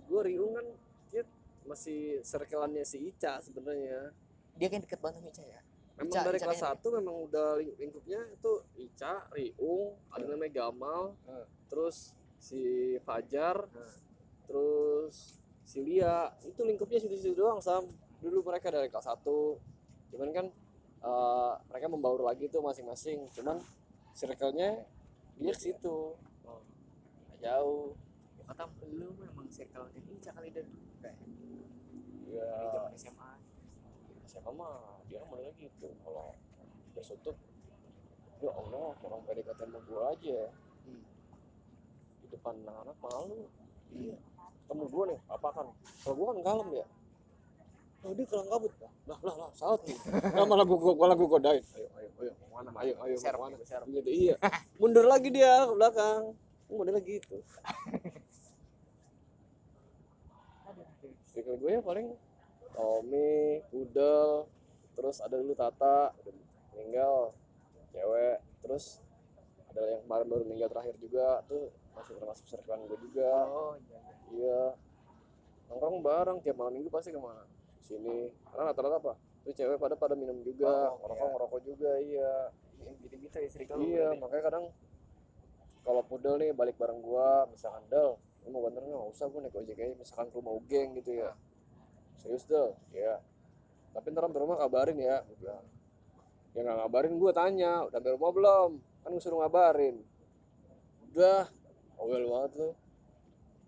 [0.02, 0.66] gue Riung kan
[1.08, 1.22] dia
[1.62, 4.10] masih circleannya si Ica sebenarnya.
[4.54, 5.60] Dia kan deket banget sama Ica ya
[6.00, 10.32] Memang Ica- dari Ica kelas 1 memang udah ling- lingkupnya itu Ica, Riung, ada Hmm.
[10.32, 11.44] namanya Gamal, Hmm.
[11.68, 12.60] terus si
[13.00, 13.92] Fajar, Hmm.
[14.48, 16.32] terus si Lia.
[16.42, 17.84] Itu lingkupnya situ-situ doang Sam.
[18.18, 19.60] Dulu mereka dari kelas 1.
[20.08, 20.46] Cuman kan
[21.00, 23.24] eh, mereka membaur lagi tuh masing-masing.
[23.32, 23.56] Cuman
[24.12, 24.84] circle-nya
[25.34, 26.12] dia ke situ.
[26.44, 26.60] oh.
[27.26, 27.96] Nggak jauh.
[28.44, 30.68] Kata lu memang circle-nya Ica kali kayak
[32.30, 33.29] Ya, dari zaman SMA
[34.30, 35.02] siapa mah?
[35.10, 35.90] Dia mulai gitu.
[36.06, 36.38] Kalau
[36.94, 37.36] udah tutup
[38.38, 40.40] ya Allah orang PDKT sama gua aja.
[40.86, 41.04] Hmm.
[42.24, 43.50] di depan anak-anak malu.
[43.90, 44.16] Iya.
[44.64, 45.66] Ketemu gue nih apa kan?
[46.06, 46.86] Kalau gue kan kalem ya.
[48.00, 49.98] Oh dia kelang kabut lah lah lah saat nih.
[50.38, 51.62] Nah, malah gue malah gue godain.
[51.76, 53.60] Ayo ayo ayo mau mana ayo ayo mau mana.
[53.66, 53.92] serem.
[53.92, 54.34] gitu iya
[54.80, 56.22] mundur lagi dia ke belakang.
[56.70, 57.42] Modelnya gitu.
[60.70, 60.86] Aduh.
[61.02, 62.14] Aduh Stiker gue ya paling
[62.74, 64.46] Tommy, Udel,
[64.94, 66.14] terus ada dulu Tata,
[66.74, 67.34] meninggal,
[67.90, 69.02] cewek, terus
[69.70, 73.30] ada yang kemarin baru meninggal terakhir juga, tuh masih termasuk circlean gue juga.
[73.46, 74.62] oh iya iya Iya.
[75.70, 77.46] Nongkrong bareng tiap malam minggu pasti ke mana?
[77.86, 78.30] Sini.
[78.50, 79.12] Karena rata-rata apa?
[79.46, 81.32] Tuh cewek pada pada minum juga, Oh, ngerokok iya.
[81.34, 82.32] ngerokok juga, iya.
[82.80, 84.64] gitu gitu ya circle Iya, makanya kadang
[85.84, 89.10] kalau pudel nih balik bareng gua, misalkan Del, lu mau bantuin nggak?
[89.12, 91.30] Usah, gua naik ojek aja, misalkan ke rumah geng gitu ya.
[92.20, 92.76] Serius Del?
[92.92, 93.18] Ya.
[93.96, 95.64] Tapi ntar rumah kabarin ya, gua bilang.
[96.54, 98.70] Ya nggak ngabarin gua tanya, udah sampai rumah belum?
[99.02, 99.96] Kan gua suruh ngabarin.
[101.10, 101.50] Udah,
[101.98, 102.70] awel banget lu.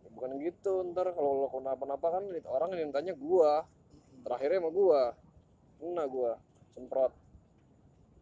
[0.03, 3.17] Ya, bukan gitu, ntar kalau lo kenapa-napa kan orang yang tanya.
[3.65, 4.23] Mm-mm.
[4.23, 5.03] Terakhirnya sama gua.
[5.83, 6.33] Kena gua,
[6.77, 7.13] semprot.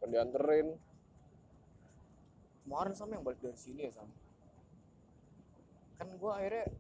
[0.01, 0.79] Kan dianterin.
[2.71, 4.15] kemarin sama yang balik dari sini ya sama
[5.99, 6.71] kan gua akhirnya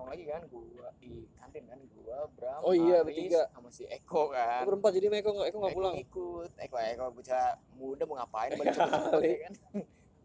[0.00, 3.42] nongkrong lagi kan gua di kantin kan gua Bram Oh iya, Aris, bertiga.
[3.50, 4.64] sama si Eko kan.
[4.64, 5.46] Lu berempat jadi Eko nggak?
[5.46, 5.94] Eko nggak Eko pulang?
[5.94, 8.50] ngikut Eko Eko bocah muda mau ngapain?
[8.54, 9.54] Balik cepet-cepet ya kan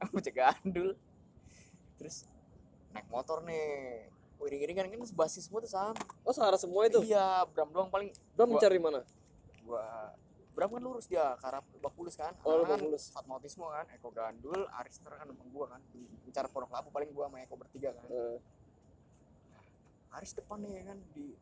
[0.07, 0.89] bocah gandul.
[1.95, 2.15] Terus
[2.91, 4.07] naik motor nih.
[4.37, 5.95] Iring-iringan kan sebasis semua tuh sam.
[6.21, 7.01] Oh searah semua itu?
[7.03, 8.13] iya Bram doang paling.
[8.31, 9.01] Bram Gua- mencari mana?
[9.59, 10.13] gua
[10.53, 12.31] Bram kan lurus dia ke arah Lebak Bulus kan.
[12.41, 13.11] Oh, Lebak kan Bulus.
[13.11, 15.81] Fatmautisme kan Eko Gandul Aris ntar kan sama gua kan.
[16.23, 18.05] Bicara Pondok Labu paling gua sama Eko bertiga kan.
[18.05, 18.37] Eh,
[20.15, 21.35] Aris depan nih kan di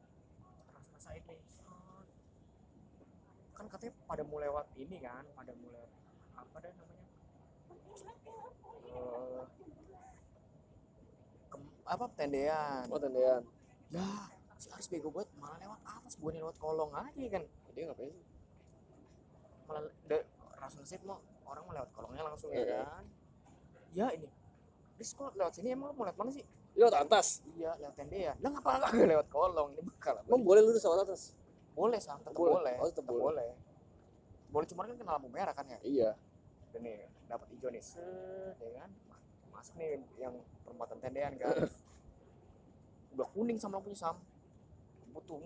[0.72, 1.40] rasa-rasain nih
[2.90, 3.08] Set.
[3.54, 5.92] kan katanya pada mau lewat ini kan pada mau lewat
[6.34, 7.02] apa deh namanya
[8.86, 9.44] Eh,
[11.48, 13.42] kem- apa tendean oh tendean.
[13.90, 18.10] lah si Aris bego banget malah lewat atas bukannya lewat kolong aja kan Dia ngapain
[18.12, 18.26] sih?
[19.64, 20.18] malah de,
[20.56, 22.82] rasa nasib mau orang mau lewat kolongnya langsung ya Iya.
[22.84, 23.04] kan
[23.92, 24.28] ya ini
[24.96, 27.46] Riz kok lewat sini emang mau lewat mana sih Lewat atas.
[27.54, 29.68] iya lewat tendean lah ngapa nggak lewat kolong?
[29.78, 30.26] Ini bekal apa?
[30.26, 31.22] Emang boleh lurus lewat atas?
[31.74, 32.54] boleh sam tetap Boleh.
[32.54, 33.24] boleh, Oh, tetap tetap boleh.
[33.34, 33.52] boleh.
[34.54, 35.80] boleh cuma kan kena lampu merah kan ya?
[35.82, 36.10] Iya.
[36.70, 37.82] Dan nih dapat hijau nih.
[37.82, 38.90] Set ya kan?
[39.50, 41.66] Masuk nih yang perempatan tendean kan?
[43.18, 44.22] Udah kuning sama lampunya sam.
[45.14, 45.38] Butuh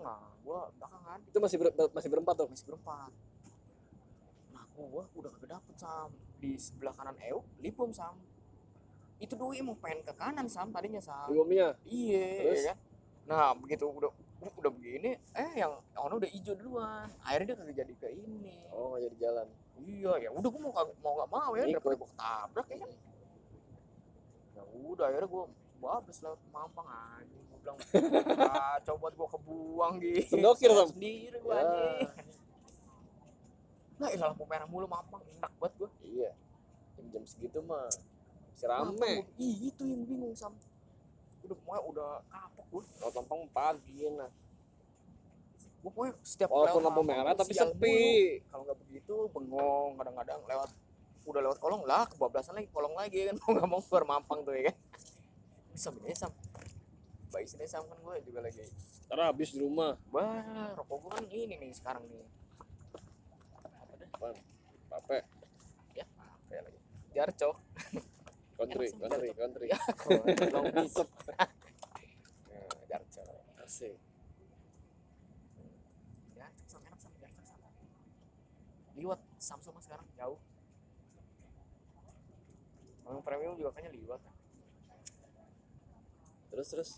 [0.00, 1.20] nah gua belakangan.
[1.28, 2.48] Itu masih ber- masih berempat tuh?
[2.48, 3.12] Masih berempat.
[4.52, 6.08] Nah gua udah kagak dapet sam.
[6.40, 8.16] Di sebelah kanan eu libom sam
[9.16, 11.28] itu doi emang pengen ke kanan sam tadinya sam.
[11.28, 12.56] Libomnya iya Terus?
[12.56, 12.76] ya kan?
[13.26, 14.12] Nah begitu udah
[14.54, 17.08] udah begini eh yang ono udah hijau duluan.
[17.24, 18.60] Akhirnya dia kagak jadi ke ini.
[18.68, 19.46] Oh nggak jadi jalan.
[19.76, 22.90] Iya ya udah gua mau mau nggak mau ya daripada gua ketabrak ya kan?
[24.52, 25.44] Ya udah akhirnya gua
[25.76, 27.76] bablas lewat mampang anjing gua bilang
[28.48, 30.88] ah coba gua kebuang gitu Sendokir, Sam?
[30.92, 31.60] sendiri gua Ya.
[31.62, 32.08] anjing.
[33.96, 35.90] Nah ilah lampu merah mulu mampang enak banget gua.
[36.00, 36.30] Iya.
[36.96, 37.88] Jam-jam segitu mah
[38.56, 39.12] masih rame.
[39.36, 40.56] Itu yang bingung sam?
[41.44, 42.82] Udah pokoknya udah kapok gua.
[42.96, 44.32] Kalau tampang pagi nah.
[45.84, 48.40] Gua pokoknya setiap walaupun lampu merah tapi sepi.
[48.48, 50.00] kalau nggak begitu bengong.
[50.00, 50.70] Kadang-kadang lewat
[51.26, 53.36] udah lewat kolong lah kebablasan lagi kolong lagi kan.
[53.44, 54.76] Mau nggak mau keluar mampang tuh ya kan.
[55.76, 56.32] Bisa ini sam.
[57.28, 58.64] Baik sini sam kan gue juga lagi.
[59.12, 60.00] Ntar habis di rumah.
[60.08, 62.24] Wah rokok gue kan ini nih sekarang nih.
[64.16, 64.32] Apa?
[64.32, 64.40] Deh
[64.88, 65.18] pape
[65.92, 66.80] ya apa ya lagi?
[67.12, 67.56] Jarcok
[68.56, 69.66] country country country.
[69.72, 70.10] Ya kok
[70.52, 71.48] long bisep nah,
[73.64, 73.96] asik.
[76.36, 77.60] Jarcok sam enak sam jarcok sam
[78.96, 80.40] liwat Samsung sekarang jauh.
[83.06, 84.36] Yang premium juga kayaknya liwat kan
[86.56, 86.90] terus terus?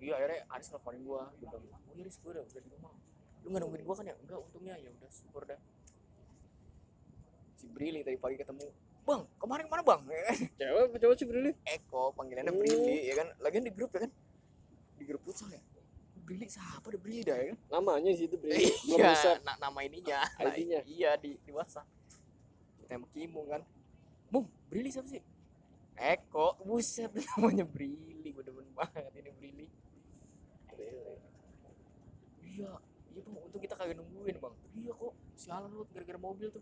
[0.00, 2.96] Iya akhirnya Aris nelfonin gua dia bilang oh iya Riz gua udah, udah di rumah.
[3.44, 4.16] Lu nggak nungguin gua kan ya?
[4.24, 5.60] Enggak untungnya ya udah syukur dah.
[7.60, 8.72] Si Brili tadi pagi ketemu
[9.08, 10.00] bang kemarin ke mana bang?
[10.04, 11.52] Ya kan cewek cowok sih Brili?
[11.64, 12.60] Eko panggilannya Hmm.
[12.60, 13.28] Brili ya kan?
[13.40, 14.12] Lagian di grup ya kan?
[14.94, 15.62] Di grup futsal ya?
[16.18, 17.58] Brili siapa ada Brili dah ya kan?
[17.72, 18.68] Namanya di situ Brili.
[18.84, 19.30] Belum iya bisa.
[19.40, 20.20] na- nama ininya.
[20.36, 20.52] Nah,
[20.84, 21.88] iya di di WhatsApp.
[22.78, 23.62] Kita sama Kimung kan?
[24.28, 25.24] Mum Brili siapa sih?
[25.96, 26.60] Eko.
[26.60, 28.28] Buset namanya Brili.
[28.28, 29.66] Gue demen banget ini Brili.
[32.44, 32.70] Iya
[33.08, 33.36] iya bang.
[33.40, 34.54] Untung kita kagak nungguin bang.
[34.76, 35.12] Iya kok.
[35.34, 36.60] Sialan lu gara-gara mobil tuh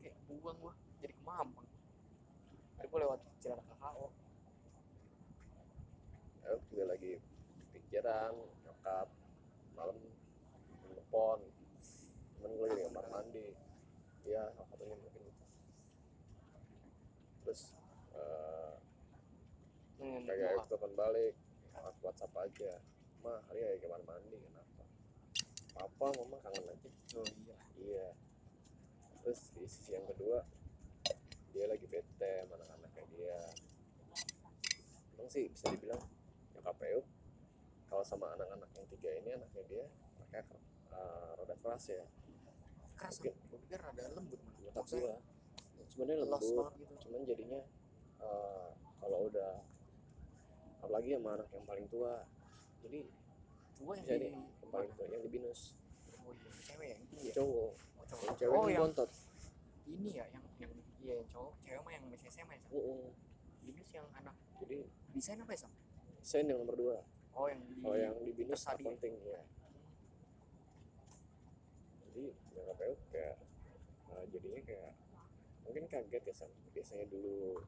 [0.00, 1.68] kayak buang gua jadi kemampang
[2.76, 4.06] tadi gua lewat jalan KKO
[6.46, 7.12] aku juga lagi
[7.74, 8.32] pikiran
[8.64, 9.08] nyokap
[9.74, 9.96] malam
[10.86, 11.38] telepon
[12.36, 13.46] temen gue lagi di kamar mandi.
[14.22, 15.22] Iya salah satunya mungkin.
[17.42, 17.60] Terus
[18.14, 18.72] eh,
[19.98, 21.34] hmm, kayak gua- aku telepon balik
[21.74, 22.72] lewat WhatsApp aja.
[23.24, 24.84] Mah hari ya kamar mandi kenapa?
[25.74, 26.88] Papa mama kangen aja.
[27.18, 27.56] Oh iya.
[27.76, 28.06] Iya
[29.26, 30.38] terus di sisi yang kedua
[31.50, 33.38] dia lagi bete sama anak-anaknya dia.
[35.18, 35.98] Emang sih bisa dibilang
[36.54, 37.02] nyokap Euk
[37.90, 39.84] kalau sama anak-anak yang tiga ini anaknya dia
[40.14, 40.42] anaknya
[40.94, 42.06] eh, rada keras ya.
[42.94, 43.18] Keras.
[43.18, 43.34] Gue
[43.66, 45.18] pikir ada lembut nyokap gua.
[45.90, 46.94] Sebenarnya lembut gitu.
[47.10, 47.60] cuman jadinya
[48.22, 48.68] eh,
[49.02, 49.52] kalau udah
[50.86, 52.22] apalagi sama anak yang paling tua
[52.86, 53.10] jadi
[53.74, 55.74] tua yang bisa di nih yang paling tua yang di binus.
[56.22, 57.74] Oh iya cewek yang ini ya cowok
[58.10, 58.34] cowok.
[58.38, 59.10] cewek oh yang bontot
[59.86, 62.66] ini ya yang yang iya yang cowok cewek mah yang masih SMA ya?
[62.72, 63.00] Mm-mm.
[63.66, 64.78] ini sih yang anak jadi
[65.14, 65.72] desain apa ya sam
[66.26, 66.96] saya yang nomor dua
[67.36, 68.82] oh yang di kalau yang di binus Tersadi ya?
[68.82, 69.40] accounting ya
[72.16, 72.24] jadi
[72.56, 73.36] nyokap Euk kayak
[74.10, 74.92] eh, jadinya kayak
[75.68, 77.60] mungkin kaget ya Sam biasanya dulu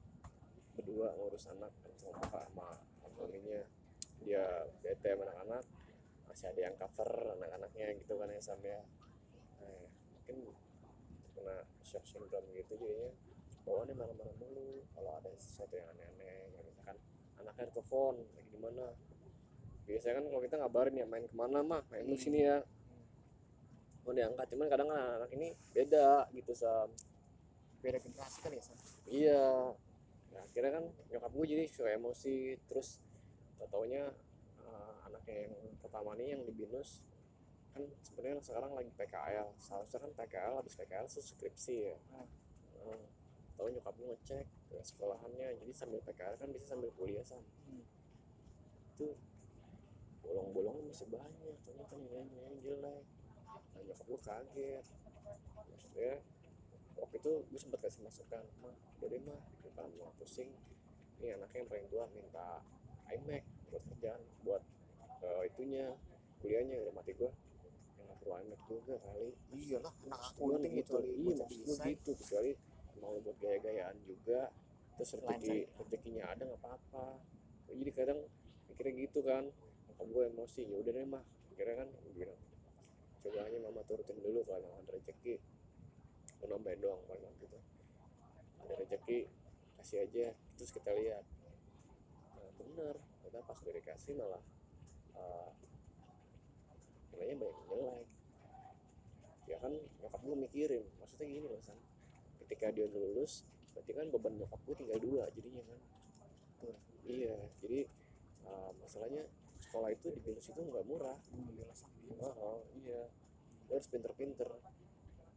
[0.79, 2.79] berdua ngurus anak sama bapak sama
[3.13, 3.61] suaminya
[4.23, 4.47] dia
[4.81, 5.67] bete anak-anak
[6.31, 8.81] masih ada yang cover anak-anaknya gitu kan ya Sam ya
[10.29, 10.53] mungkin
[11.33, 13.09] kena shock syndrome gitu jadinya.
[13.65, 16.97] Bawaannya marah-marah mulu kalau ada sesuatu yang aneh-aneh ya misalkan
[17.41, 18.85] anaknya telepon lagi di mana?
[19.89, 22.21] Biasanya kan kalau kita ngabarin ya main ke mana mah main Hmm.
[22.21, 22.61] sini ya.
[24.05, 26.89] Mau diangkat cuman kadang anak ini beda gitu sam.
[27.81, 28.77] Beda generasi kali ya sam?
[29.09, 29.45] Iya.
[30.33, 33.01] Nah, akhirnya kan nyokap gue jadi suka emosi terus
[33.57, 34.13] tau taunya
[34.65, 37.01] eh, anaknya yang pertama nih yang di binus
[37.75, 41.97] kan sebenarnya sekarang lagi PKL seharusnya kan PKL habis PKL subskripsi ya.
[42.13, 42.27] Hmm.
[42.89, 43.01] Nah,
[43.59, 45.49] tahu nyokap gue ngecek ke sekolahannya.
[45.65, 47.85] Jadi sambil PKL kan bisa sambil kuliah sam Hmm.
[48.99, 49.15] itu
[50.25, 51.57] bolong-bolongnya masih banyak.
[51.67, 53.05] Ternyata nilainya jelek.
[53.75, 54.85] Nah nyokap gue kaget.
[55.69, 56.13] Maksudnya
[56.99, 60.51] waktu itu gue sempat kasih masukan mah udah deh mah daripada mau pusing.
[61.19, 62.63] Ini anaknya yang paling tua minta
[63.11, 64.63] iMac buat kerjaan buat
[65.25, 65.85] eh, itunya
[66.39, 67.48] kuliahnya udah mati gue yang
[68.21, 69.29] perlu iMac juga kali.
[69.55, 72.53] Iyalah anak Maksud gua akunting gitu kecuali iya maksud gue gitu kecuali
[72.99, 74.41] mau buat gaya-gayaan juga
[74.99, 77.07] terus rezeki rezekinya ada nggak apa-apa.
[77.71, 78.21] Jadi kadang
[78.67, 79.45] mikirnya gitu kan
[79.89, 80.61] nyokap gue emosi?
[80.67, 81.25] Ya udah deh mah.
[81.55, 82.41] Akhirnya kan bilang
[83.19, 85.39] setidaknya mama turutin dulu kalau ada rezeki.
[86.39, 87.59] Lu nambahin doang paling gitu
[88.69, 89.25] ada rezeki
[89.81, 90.27] kasih aja
[90.61, 91.25] terus kita lihat.
[92.37, 94.43] Nah bener kita pas udah dikasih malah
[95.17, 95.51] uh,
[97.15, 98.09] nilainya banyak yang jelek.
[99.49, 99.73] Ya kan
[100.05, 100.85] nyokap gue mikirin.
[101.01, 101.79] Maksudnya gini loh san.
[102.45, 105.81] Ketika dia lulus berarti kan beban nyokap gue tinggal dua jadinya kan?
[106.59, 106.75] Betul.
[107.07, 107.87] iya jadi
[108.45, 109.23] uh, masalahnya
[109.63, 111.17] sekolah itu di Binus itu nggak murah.
[111.25, 113.07] Sambil mahal iya.
[113.69, 114.49] Lu harus pinter-pinter.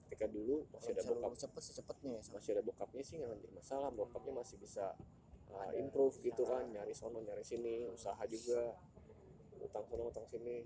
[0.07, 3.89] Ketika dulu masih ada bokap cepet secepetnya ya masih ada bokapnya sih nggak jadi masalah.
[3.95, 4.95] Bokapnya masih bisa
[5.55, 6.67] uh, improve gitu kan.
[6.67, 8.75] Nyari sono nyari sini usaha juga.
[9.61, 10.65] Utang sono utang sini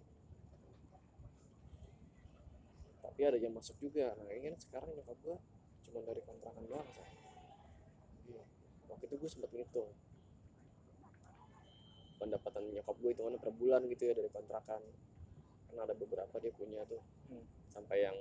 [3.15, 4.11] tapi ada yang masuk juga.
[4.19, 5.39] Nah ini kan sekarang nyokap gua
[5.87, 7.07] cuma dari kontrakan doang say.
[8.27, 8.43] Iya.
[8.91, 9.87] waktu itu gue sempet ngitung.
[12.19, 14.83] Pendapatan nyokap gue itu kan per bulan gitu ya dari kontrakan.
[15.71, 16.99] Karena ada beberapa dia punya tuh.
[17.31, 17.47] Hmm.
[17.71, 18.19] sampai yang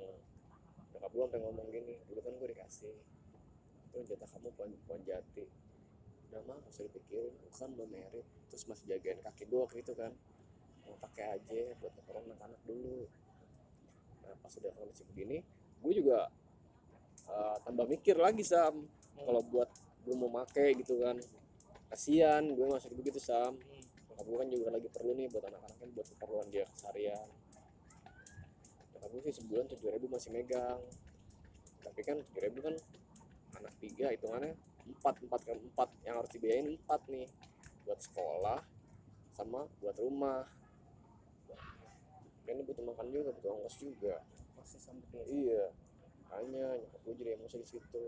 [0.94, 2.94] nyokap gue sampai ngomong gini dulu kan gue dikasih
[3.90, 5.46] itu jatah kamu pohon, pohon jati
[6.30, 7.34] udah mah gak usah dipikirin.
[7.34, 8.26] Gue kan belum merit.
[8.46, 10.14] Terus masih jagain kaki gue waktu itu kan.
[10.86, 13.10] Mau pakai aja buat ngekorong anak-anak dulu
[14.24, 15.38] nah pas udah kondisi begini
[15.84, 16.32] gue juga
[17.28, 18.84] uh, tambah mikir lagi sam.
[19.14, 19.70] Kalau buat
[20.04, 21.16] gue mau make gitu kan
[21.92, 23.56] kasihan gue masih begitu sam.
[24.10, 27.28] Nyokap gue kan juga lagi perlu nih buat anak-anaknya buat keperluan dia keseharian.
[28.96, 30.80] Nyokap gue sih sebulan tujuh ribu masih megang.
[31.84, 32.74] Tapi kan tujuh ribu kan
[33.60, 35.88] anak tiga hitungannya empat empat ke empat.
[36.08, 37.28] Yang harus dibiayain empat nih.
[37.84, 38.60] Buat sekolah
[39.36, 40.46] sama buat rumah
[42.44, 44.20] kan butuh makan juga butuh ongkos juga.
[44.60, 45.64] Masih sampai dia iya
[46.34, 48.06] hanya nyokap gue jadi emosi di situ.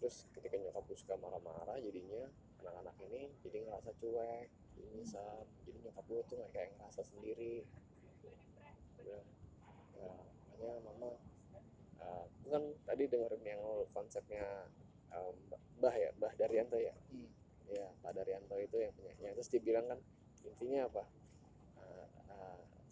[0.00, 2.30] Terus ketika nyokap gue suka marah-marah jadinya
[2.62, 7.66] anak-anak ini jadi ngerasa cuek jadinya sam jadi nyokap gue tuh kayak ngerasa sendiri.
[9.00, 9.26] Bilang,
[9.96, 10.12] ya
[10.52, 11.10] makanya mama
[12.04, 13.62] uh, kan tadi dengerin yang
[13.96, 14.68] konsepnya
[15.14, 15.34] um,
[15.80, 16.92] Mbah ya Mbah Daryanto ya?
[17.08, 17.28] Hmm.
[17.70, 19.98] ya Pak Daryanto itu yang penyanyi terus dia bilang kan
[20.42, 21.02] intinya apa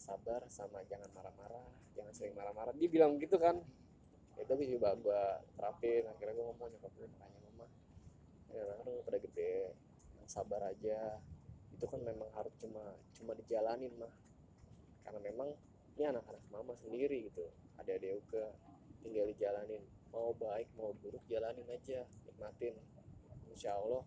[0.09, 1.69] sabar sama jangan marah-marah
[1.99, 2.73] jangan sering marah-marah.
[2.79, 3.59] Dia bilang gitu kan.
[4.39, 5.23] Itu tapi coba gue
[5.59, 6.07] terapin.
[6.07, 7.67] Akhirnya gue ngomong nyokap gue makanya mama
[8.49, 9.75] ya kan pada gede
[10.15, 11.19] yang sabar aja.
[11.75, 14.15] Itu kan memang harus cuma cuma dijalanin mah.
[15.03, 15.51] Karena memang
[15.99, 17.51] ini anak-anak mama sendiri gitu.
[17.83, 18.55] Ada juga
[19.03, 19.83] tinggal dijalanin.
[20.15, 22.79] Mau baik mau buruk jalanin aja nikmatin.
[23.51, 24.07] Insya Allah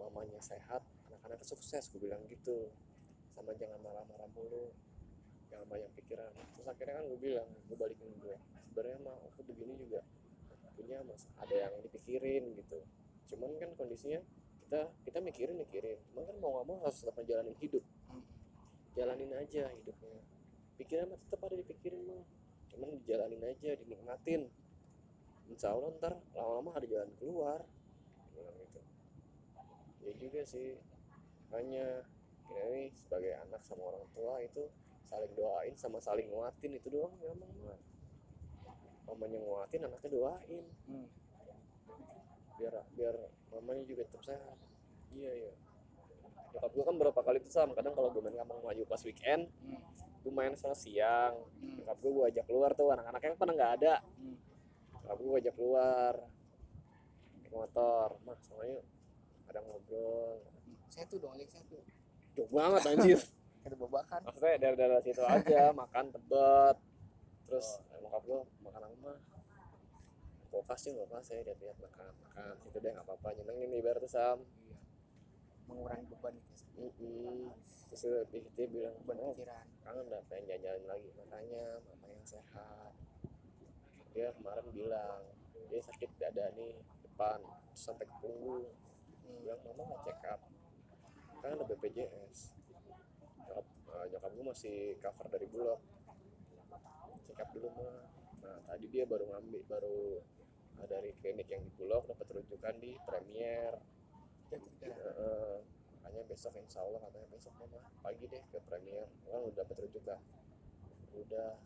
[0.00, 0.80] mamanya sehat
[1.12, 2.72] anak-anak sukses gue bilang gitu.
[3.36, 4.74] Sama jangan marah-marah mulu
[5.48, 6.30] jangan banyak pikiran.
[6.56, 8.36] Terus akhirnya kan gue bilang gue balikin gue
[8.68, 10.00] sebenarnya mah aku begini juga.
[10.78, 12.78] Punya mas ada yang dipikirin gitu.
[13.34, 14.22] Cuman kan kondisinya
[14.62, 15.98] kita kita mikirin mikirin.
[16.12, 17.84] Cuman kan mau nggak mau harus tetap menjalani hidup.
[18.94, 20.22] Jalanin aja hidupnya.
[20.78, 22.22] Pikiran mah tetap ada dipikirin mah.
[22.70, 24.46] Cuman dijalanin aja dinikmatin.
[25.48, 27.60] Insya Allah ntar lama-lama ada jalan keluar.
[28.36, 28.80] Gitu.
[30.06, 30.78] Ya juga sih.
[31.50, 32.04] Makanya
[32.48, 34.64] kita nih sebagai anak sama orang tua itu
[35.08, 37.80] saling doain sama saling nguatin itu doang ya emang mah
[39.08, 40.64] mamanya nguatin anaknya doain.
[40.84, 41.08] Hmm.
[42.58, 43.14] biar biar
[43.54, 44.58] mamanya juga tetap sehat.
[45.14, 45.52] Iya iya.
[46.52, 47.70] Nyokap gue kan berapa kali tuh sam?
[47.72, 49.80] Kadang kalau gue main kampung maju pas weekend Hmm.
[50.26, 51.38] gue main sana siang.
[51.62, 51.80] Hmm.
[51.80, 53.94] nyokap gue gue ajak keluar tuh anak-anaknya kan pada nggak ada.
[54.20, 54.36] Hmm.
[54.92, 56.14] nyokap gue ajak keluar
[57.40, 58.08] naik motor.
[58.28, 58.84] Mak sama yuk
[59.48, 60.44] ada ngobrol.
[60.92, 61.80] Saya tuh dong saya tuh.
[62.36, 63.20] Jauh banget anjir
[63.68, 64.20] kita babakan.
[64.24, 66.76] Maksudnya dari daerah situ aja makan tebet.
[67.44, 67.68] Terus
[68.00, 69.18] nyokap gue makan apa mah.
[70.48, 72.52] Kulkas sih kulkas saya lihat lihat makan makan.
[72.64, 73.28] Situ deh nggak apa-apa.
[73.36, 74.40] Nyenengin nih ibaratnya sam.
[74.40, 74.78] Iya.
[75.68, 76.48] Mengurangi beban itu
[76.80, 77.52] ya, Mm-mm.
[77.92, 79.66] terus dia, dia, dia bilang beban oh pikiran.
[79.84, 81.08] kangen udah pengen jalan-jalan lagi.
[81.20, 82.92] Makanya mama yang sehat.
[84.16, 85.20] Dia kemarin bilang
[85.68, 86.72] dia sakit dada nih
[87.04, 87.44] depan
[87.76, 88.64] sampai ke punggung.
[89.28, 89.44] Hmm.
[89.44, 90.40] bilang mama nggak check up.
[91.44, 92.58] Kan ada BPJS
[93.48, 95.80] nyokap, eh, nyokap gue masih cover dari bulog.
[97.32, 98.04] Check dulu mah.
[98.44, 100.20] Nah tadi dia baru ngambil baru
[100.84, 103.72] eh, dari klinik yang di bulog dapat rujukan di Premier.
[104.48, 105.56] Heeh.
[106.00, 109.08] makanya besok insya Allah katanya besok mama pagi deh ke Premier.
[109.24, 110.20] Kan udah dapat rujukan.
[111.16, 111.56] Udah.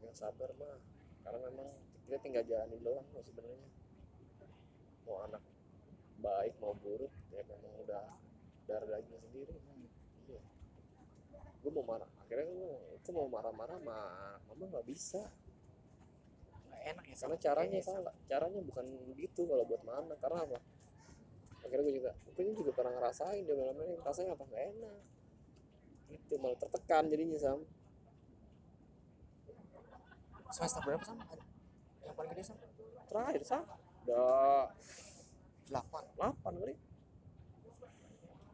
[0.00, 0.80] Yang sabar mah.
[1.22, 1.68] Karena memang
[2.08, 3.68] kita tinggal jalanin doang kok sebenarnya.
[5.04, 5.42] Mau anak
[6.22, 8.06] baik mau buruk ya memang udah
[8.70, 9.58] darah daging sendiri
[11.62, 15.22] gue mau marah akhirnya gue mau marah-marah anak mama nggak bisa.
[16.66, 18.84] Nggak enak ya karena caranya kayak salah caranya bukan
[19.14, 20.58] begitu kalau buat mana karena apa?
[21.62, 24.42] Akhirnya gue juga gue juga pernah ngerasain dia malam ini rasanya apa?
[24.50, 25.00] Nggak enak.
[26.10, 27.60] Itu malah tertekan jadinya sam.
[30.52, 31.24] Semester berapa sama
[32.02, 32.66] yang paling gede sama
[33.06, 33.64] terakhir sah
[34.04, 34.68] udah
[35.70, 36.02] delapan.
[36.18, 36.74] 8 kali.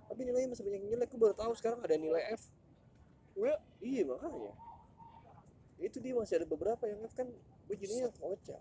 [0.09, 2.58] Tapi nilainya masih banyak yang jelek gue baru tahu sekarang ada nilai F
[3.39, 4.51] Gue iya makanya
[5.78, 7.30] itu dia masih ada beberapa yang kan
[7.70, 8.59] gue jadinya kocak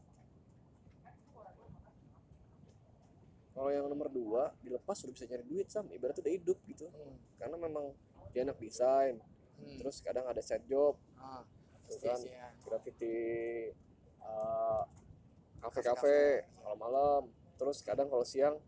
[3.58, 7.42] kalau yang nomor dua dilepas udah bisa cari duit sam ibaratnya udah hidup gitu hmm.
[7.42, 7.90] karena memang
[8.38, 9.18] dia anak desain
[9.58, 9.82] hmm.
[9.82, 11.42] terus kadang ada set job ah,
[11.90, 12.54] tuh kan STS-an.
[12.70, 13.18] graffiti
[14.22, 14.86] uh,
[15.58, 16.06] Kafe-kafe.
[16.06, 16.18] kafe-kafe
[16.62, 18.62] malam-malam terus kadang kalau siang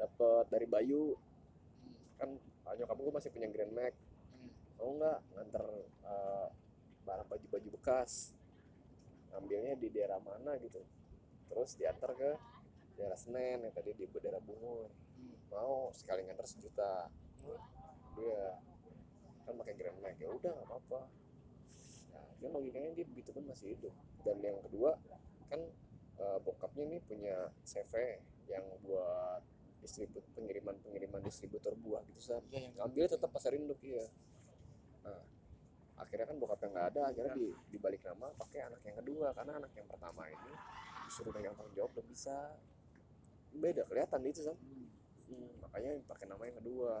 [0.00, 1.12] dapat dari Bayu
[1.82, 1.94] Hmm.
[2.18, 2.30] kan
[2.70, 3.94] ah, nyokap gue masih punya Grand Max.
[4.82, 5.18] Mau nggak?
[5.38, 5.64] Nganter
[6.02, 6.48] uh,
[7.06, 8.34] barang baju-baju bekas.
[9.30, 10.82] Ngambilnya di daerah mana gitu.
[11.46, 12.30] Terus diantar ke
[12.98, 14.90] daerah Senen yang tadi di daerah Bungur.
[14.90, 15.38] Hmm.
[15.54, 17.06] mau sekali nganter sejuta.
[18.18, 18.58] Dia
[19.46, 20.18] kan pakai Grand Max.
[20.18, 21.00] Ya udah nggak apa-apa.
[22.10, 23.94] Nah kan logikanya dia begitu pun masih hidup.
[24.26, 24.98] Dan yang kedua
[25.46, 25.62] kan
[26.18, 28.18] eh, bokapnya nih punya CV
[28.50, 29.44] yang buat
[29.82, 34.06] distribut pengiriman pengiriman distributor buah gitu san Iya, yang ngambil tetap pasar induk iya
[35.02, 35.20] nah
[36.02, 39.26] akhirnya kan bokapnya nggak ada akhirnya di, dibalik nama pakai anak yang kedua.
[39.36, 40.52] Karena anak yang pertama ini
[41.06, 42.36] disuruh pegang tanggung jawab udah bisa
[43.52, 44.88] beda kelihatan itu san Hmm.
[45.32, 46.92] Hmm, makanya pakai nama yang kedua.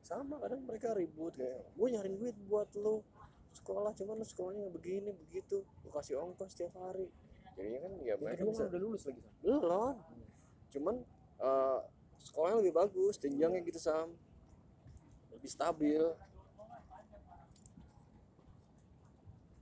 [0.00, 3.04] Sama kadang mereka ribut kayak gue nyariin duit buat lo
[3.52, 5.60] sekolah cuman lo sekolahnya begini begitu.
[5.84, 7.10] Gue kasih ongkos setiap hari.
[7.56, 9.32] Jadinya kan ya Yang mereka bisa kan udah lulus lagi Sam.
[9.42, 9.94] belum.
[10.72, 10.94] Cuman
[11.40, 11.78] eh,
[12.24, 14.08] sekolahnya lebih bagus jenjangnya gitu sam.
[15.36, 16.24] Lebih stabil kalau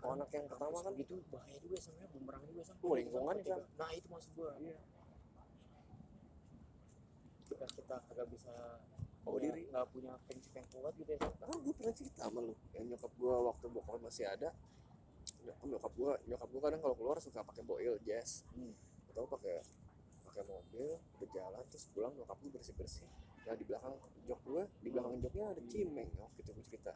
[0.07, 3.61] anak yang pertama kan itu bahaya juga sebenarnya bumerang juga sam Oh, lingkungan Sam.
[3.74, 4.78] nah itu maksud gua Iya.
[7.46, 8.52] kita kita kagak bisa
[9.22, 9.62] punya- diri.
[9.66, 11.18] nggak punya prinsip yang kuat gitu ya.
[11.40, 14.50] Nah, gue pernah cerita sama lu yang nyokap gue waktu bokap masih ada
[15.40, 18.74] nyokap nyokap gue nyokap gue kadang kalau keluar suka pakai boil jazz Hmm.
[19.09, 19.64] atau pakai
[20.24, 23.09] pakai mobil berjalan terus pulang nyokap gue bersih bersih
[23.44, 23.94] nah di belakang
[24.24, 26.92] jok gue di belakang joknya ada cimeng oh gitu gue cerita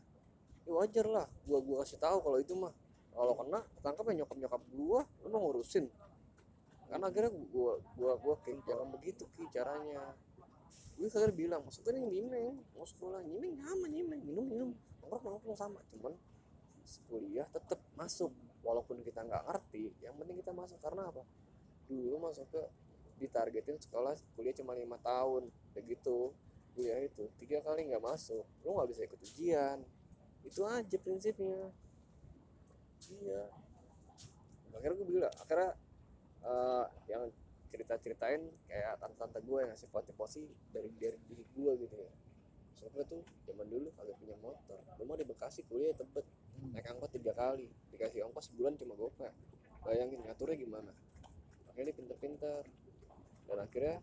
[0.63, 2.73] ya wajar lah gue gue kasih tahu kalau itu mah
[3.19, 5.91] kalau kena tangkap ya nyokap nyokap gue lu mau ngurusin.
[6.87, 10.15] Karena akhirnya gue gue gue kayak jangan begitu ki caranya.
[10.95, 13.27] Gue kadang bilang maksudnya nih nyimeng mau sekolah.
[13.27, 14.71] Nyimeng sama nyimeng minum minum.
[15.03, 16.15] Nongkrong nongkrong sama cuman
[17.11, 18.31] kuliah tetap masuk.
[18.63, 20.79] Walaupun kita nggak ngerti yang penting kita masuk.
[20.79, 21.27] Karena apa?
[21.91, 22.63] Dulu masuk ke
[23.19, 25.51] ditargetin sekolah kuliah cuma lima tahun.
[25.75, 26.31] Begitu
[26.79, 28.47] kuliah itu tiga kali nggak masuk.
[28.63, 29.83] Lu nggak bisa ikut ujian.
[30.47, 31.75] Itu aja prinsipnya
[33.23, 33.43] iya.
[34.75, 35.71] Akhirnya gue bilang akhirnya
[36.45, 37.23] eh, yang
[37.69, 40.43] cerita ceritain kayak tante-tante gue yang ngasih motivasi
[40.73, 42.13] dari dari diri gue gitu ya.
[42.79, 44.81] Soalnya tuh zaman dulu kagak punya motor.
[44.97, 46.25] Lu mah di Bekasi kuliah tebet.
[46.75, 47.67] Naik angkot tiga kali.
[47.95, 49.29] Dikasih ongkos sebulan cuma gope
[49.87, 50.93] bayangin ngaturnya gimana?
[51.71, 52.63] Makanya dia pinter-pinter.
[53.51, 53.97] Dan akhirnya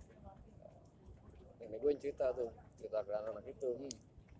[1.59, 3.69] nenek gue yang cerita tuh cerita ke anak-anak itu.
[3.79, 3.95] Hmm.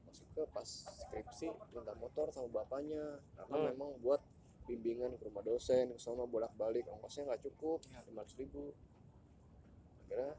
[0.06, 3.20] masuk ke pas skripsi minta motor sama bapaknya.
[3.36, 3.68] Karena Hmm.
[3.74, 4.22] memang buat
[4.66, 8.01] bimbingan ke rumah dosen ke sana bolak balik ongkosnya nggak cukup Iya.
[8.09, 8.63] lima ribu
[10.05, 10.30] akhirnya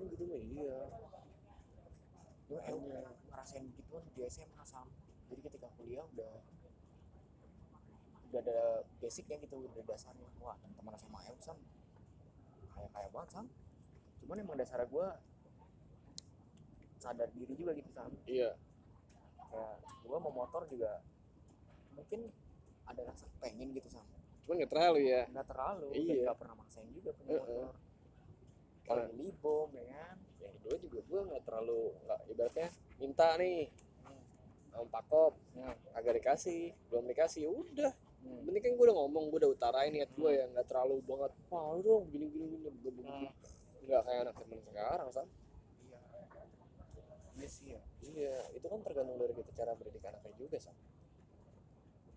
[0.00, 0.78] oh gitu mah iya
[2.44, 3.00] Gue Makanya.
[3.32, 4.84] ngerasain begituan di SMA Sam.
[5.32, 6.32] Jadi ketika kuliah udah
[8.28, 8.58] udah ada
[9.00, 10.28] basicnya gitu, udah ada dasarnya.
[10.44, 11.56] Wah, teman SMA eu Sam
[12.76, 13.46] kayak kayak banget Sam.
[14.20, 15.06] Cuman emang dasar gue
[17.00, 18.12] sadar diri juga gitu Sam.
[18.28, 18.52] iya
[19.48, 19.74] Kayak
[20.04, 21.00] gue mau motor juga
[21.96, 22.28] mungkin
[22.84, 24.04] ada rasa pengen gitu Sam.
[24.44, 26.22] cuman nggak terlalu ya Nggak terlalu, Iya.
[26.22, 27.40] nggak pernah maksain juga punya Heeh.
[27.40, 27.72] motor.
[28.84, 30.16] Karena- Kayak libom ya kan.
[30.36, 33.60] yang kedua juga gue nggak terlalu nggak ibaratnya minta nih
[34.02, 34.22] Hmm.
[34.68, 35.72] sama Pak Kop Ya.
[35.94, 38.40] agak dikasih belum dikasih udah Hmm.
[38.42, 41.64] penting kan gue udah ngomong gue udah utarain niat gue ya nggak terlalu banget wah
[41.70, 43.32] lu dong gini gini gini begini Hmm.
[43.82, 45.28] nggak kayak anak temen sekarang sam
[45.82, 46.00] Iya.
[47.34, 47.80] Iya sih ya.
[48.06, 50.76] iya itu kan tergantung dari kita cara mendidik anaknya juga sam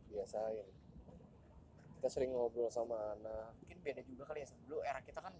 [0.09, 0.67] biasain
[1.97, 5.33] kita sering ngobrol sama anak mungkin beda juga kali ya dulu era kita kan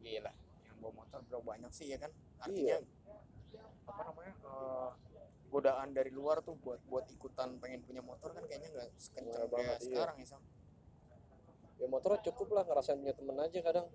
[0.00, 0.32] gila
[0.64, 2.12] yang bawa motor berapa banyak sih ya kan?
[2.40, 2.78] Artinya
[3.88, 4.90] apa namanya eh,
[5.48, 9.80] godaan dari luar tuh buat buat ikutan pengen punya motor kan kayaknya nggak sekencang kayak
[9.80, 9.84] iya.
[9.84, 10.42] sekarang ya Sam.
[11.78, 13.86] Ya motor cukup lah ngerasain punya temen aja kadang.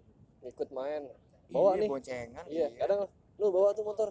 [0.43, 1.07] Ikut main.
[1.53, 1.89] Bawa iya, nih.
[1.89, 2.99] boncengan iya kadang
[3.38, 4.09] lu bawa tuh motor.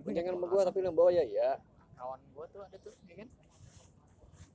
[0.00, 0.64] Boncengan sama Sam.
[0.70, 1.50] tapi lu yang bawa ya iya.
[1.94, 3.28] Kawan gua tuh ada tuh ya kan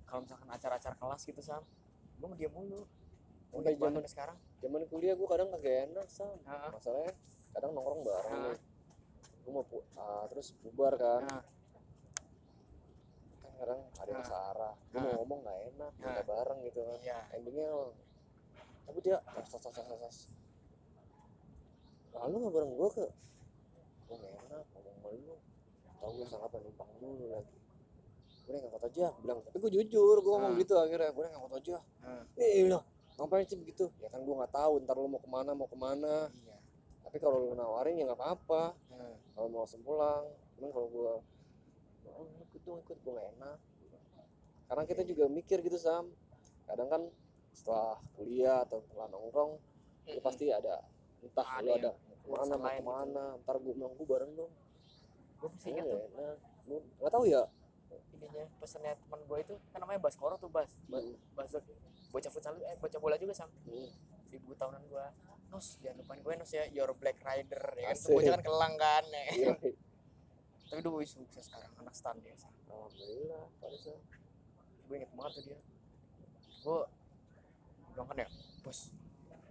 [0.10, 1.62] kalau misalkan acara-acara kelas gitu Sam
[2.18, 2.84] gua mau dia mulu.
[3.50, 4.38] Banget zaman- sekarang.
[4.60, 6.36] zaman kuliah gue kadang kagak enak sam.
[6.44, 6.70] Heeh.
[6.70, 7.14] masalahnya
[7.50, 8.58] kadang nongkrong bareng.
[9.40, 11.24] Gue mau pu- ah, terus bubar kan.
[11.24, 11.42] Nah
[13.40, 16.24] kan kadang ada yang searah gue mau ngomong nggak enak Nah.
[16.24, 16.98] bareng gitu kan.
[17.00, 17.20] Iya.
[17.34, 17.70] Endingnya
[18.86, 20.18] tapi dia tos tos tos tos
[22.12, 23.06] lalu nggak bareng gue ke
[24.06, 25.36] gue enak ngomong sama lu.
[26.00, 27.59] Tau gue salah apa numpang dulu lagi
[28.50, 29.38] gue udah ngangkut aja bilang.
[29.46, 30.62] Tapi gue jujur gue ngomong Hmm.
[30.66, 31.78] gitu akhirnya gue udah ngangkut aja.
[32.02, 32.24] Hmm.
[32.34, 32.82] eh lah
[33.22, 33.86] ngapain sih begitu?
[34.02, 36.34] Ya kan gue nggak tahu ntar lu mau ke mana mau ke mana.
[36.34, 36.58] Iya.
[37.06, 38.74] Tapi kalau lu nawarin ya nggak apa-apa.
[38.90, 39.16] Hmm.
[39.38, 40.26] kalau mau langsung pulang
[40.58, 41.12] cuman kalau gue
[42.10, 43.58] oh, ikut dong ikut gue gak enak.
[44.66, 46.10] Karena kita juga mikir gitu sam.
[46.66, 47.02] Kadang kan
[47.54, 49.62] setelah kuliah atau setelah nongkrong
[50.10, 50.20] Mm-mm.
[50.26, 50.82] pasti ada
[51.22, 52.82] entah Ada lu ada mau ke mana mau lain gitu.
[52.82, 54.52] ke mana ntar gue bilang gue bareng dong.
[55.38, 56.36] Gue enak.
[56.68, 57.42] Lu nggak tahu ya
[58.20, 60.68] ininya pesannya teman gue itu kan namanya Baskoro tuh Bas.
[60.92, 61.16] Ba Hmm.
[61.40, 61.64] Basek
[62.10, 63.50] bocah futsal eh bocah bola juga sam.
[63.64, 63.90] Hmm.
[64.30, 65.06] di buku tahunan gue
[65.50, 66.64] Nus jangan lupain gue Nus ya.
[66.70, 67.98] Your Black Rider ya kan.
[67.98, 69.24] Tuh bocah kan kelang kan ya.
[69.34, 69.54] Iya.
[70.70, 72.54] tapi wih sukses sekarang anak stand Sam.
[72.70, 74.02] alhamdulillah pada saat
[74.86, 75.60] gue inget banget tuh dia.
[76.62, 76.80] Gue
[77.96, 78.28] bilang kan ya
[78.62, 78.80] bos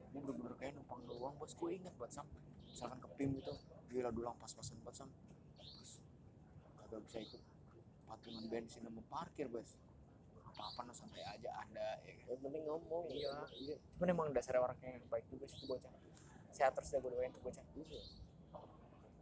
[0.09, 1.53] gue bener-bener kayak numpang doang bos.
[1.59, 2.27] Gue inget buat sam.
[2.71, 3.51] Misalkan ke PIM gitu
[3.89, 5.11] gila dulu pas-pasan buat sam.
[5.59, 5.99] Bos
[6.79, 7.43] kagak bisa ikut
[8.09, 9.77] patungan bensin sama parkir bos.
[10.49, 12.25] Apa-apa no santai aja anda ya kan?
[12.33, 13.05] Yang penting ngomong.
[13.13, 13.35] Iya.
[13.61, 13.77] iya.
[13.95, 15.93] Cuman emang dasar orangnya yang baik juga sih tuh bocah.
[16.51, 17.65] Sehat terus deh gue doain tuh bocah.
[17.77, 18.03] Iya.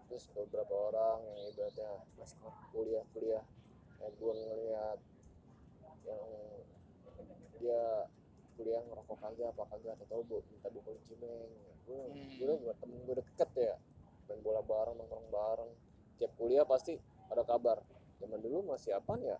[0.06, 1.90] terus beberapa orang yang ibaratnya
[2.70, 3.44] kuliah kuliah.
[3.98, 4.98] Kayak gue ngeliat
[6.06, 6.26] yang
[7.58, 7.82] dia
[8.54, 11.50] kuliah ngerokok kagak apa kagak atau tahu bu minta bukul cimeng.
[11.84, 12.38] Gue Hmm.
[12.38, 13.74] gue buat temen gue deket ya.
[14.30, 15.70] Main bola bareng nongkrong bareng.
[16.22, 16.94] Tiap kuliah pasti
[17.28, 17.82] ada kabar
[18.16, 19.36] zaman dulu masih apaan ya?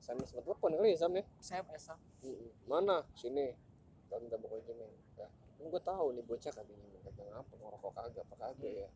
[0.00, 1.24] SMS sama telepon kali ya Sam ya?
[1.38, 1.98] Saya Sam.
[2.24, 2.50] Mm-mm.
[2.64, 3.04] mana?
[3.12, 3.52] Sini.
[4.08, 5.28] Kalau minta bukul cimeng ya
[5.60, 8.88] kan gue tahu nih bocah kagak minta kagak apa ngerokok kagak apa kagak ya.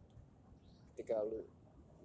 [0.96, 1.44] Ketika lu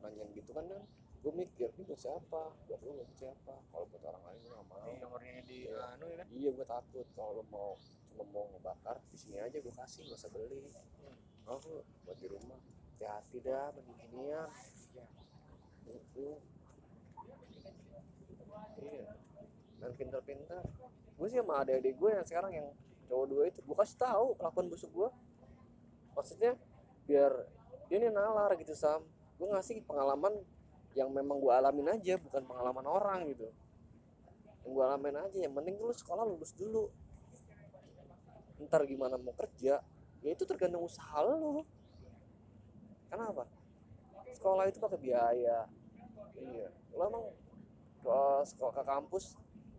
[0.04, 0.84] nanya gitu kan kan
[1.20, 2.44] gue mikir ini buat siapa?
[2.68, 3.56] Buat lu buat siapa?
[3.72, 4.84] Kalau buat orang lain gue gak mau.
[4.84, 5.96] Di nomornya di Iya.
[5.96, 6.28] anu ya kan?
[6.30, 7.72] Iya gue takut kalau lu mau
[8.12, 10.60] cuma mau ngebakar di sini aja gue kasih gak usah beli.
[11.48, 12.60] Kalau lu buat di rumah.
[13.00, 14.52] Hati-hati dah beginian
[14.92, 15.08] Iya.
[15.90, 16.36] itu
[18.84, 19.12] iya.
[19.80, 20.64] Dan pintar-pintar.
[21.20, 22.68] Gue sih sama adik-adik gue yang sekarang yang
[23.10, 25.10] cowok dua itu gue kasih tahu kelakuan busuk gue
[26.14, 26.54] maksudnya
[27.10, 27.32] biar
[27.90, 29.02] dia nih nalar gitu sam.
[29.40, 30.36] Gue ngasih pengalaman
[30.94, 33.50] yang memang gue alamin aja bukan pengalaman orang gitu.
[34.64, 36.92] Yang gue alamin aja yang penting lu sekolah lulus dulu.
[38.60, 39.82] Ntar gimana mau kerja
[40.20, 41.64] ya itu tergantung usaha lu.
[43.10, 43.48] Kenapa?
[44.36, 45.66] Sekolah itu pakai biaya.
[46.38, 46.68] Iya.
[46.94, 47.26] Lo emang
[48.00, 49.26] ke sekolah ke kampus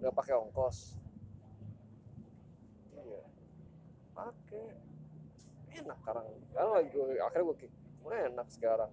[0.01, 0.97] nggak pakai ongkos.
[2.97, 3.23] Iya.
[4.17, 4.67] Pakai.
[5.71, 6.25] Enak sekarang.
[6.51, 7.57] Sekarang lagi gue akhirnya gue
[8.01, 8.93] gue enak sekarang.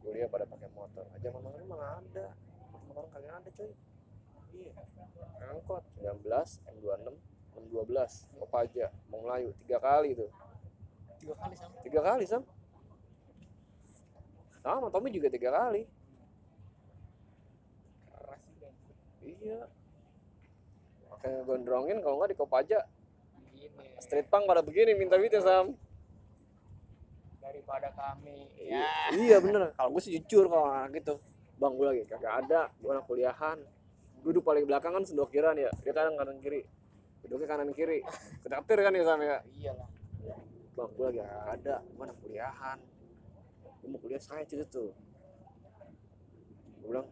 [0.00, 1.06] Kuliah pada pakai motor.
[1.14, 2.26] Aja mana mana mana ada.
[2.90, 3.72] Motor kagak ada cuy.
[4.54, 4.72] Iya.
[5.50, 6.26] Angkot 19
[6.82, 7.14] M26
[7.54, 8.86] 612 apa aja.
[9.10, 10.30] Mau ngelayu tiga kali tuh.
[11.20, 12.42] Tiga kali sama tiga kali sam.
[14.60, 15.88] Sama Tommy juga tiga kali
[18.30, 18.68] keras juga
[19.40, 19.60] iya.
[21.10, 22.78] Makanya gondrongin kalau nggak di Kopaja
[23.52, 23.86] gini.
[24.00, 25.76] Street punk pada begini minta duitnya sam.
[27.40, 28.46] Daripada kami.
[28.56, 29.74] Iya, ya iya bener.
[29.74, 31.20] Kalau gue sih jujur kalau anak gitu.
[31.60, 32.72] Bang gue lagi kagak ada.
[32.80, 33.58] Gue anak kuliahan.
[34.20, 35.68] Gue duduk paling belakang kan sendokiran ya.
[35.82, 36.64] Dia kadang kanan kiri.
[37.24, 38.00] Duduknya kanan kiri.
[38.44, 39.38] Ketaktir kan ya sam ya?
[39.56, 39.88] Iyalah
[40.70, 41.74] bang gue lagi kagak ada.
[41.84, 42.78] Gue anak kuliahan.
[43.80, 44.92] Gue mau kuliah saya itu tuh.
[46.80, 47.08] Gue bilang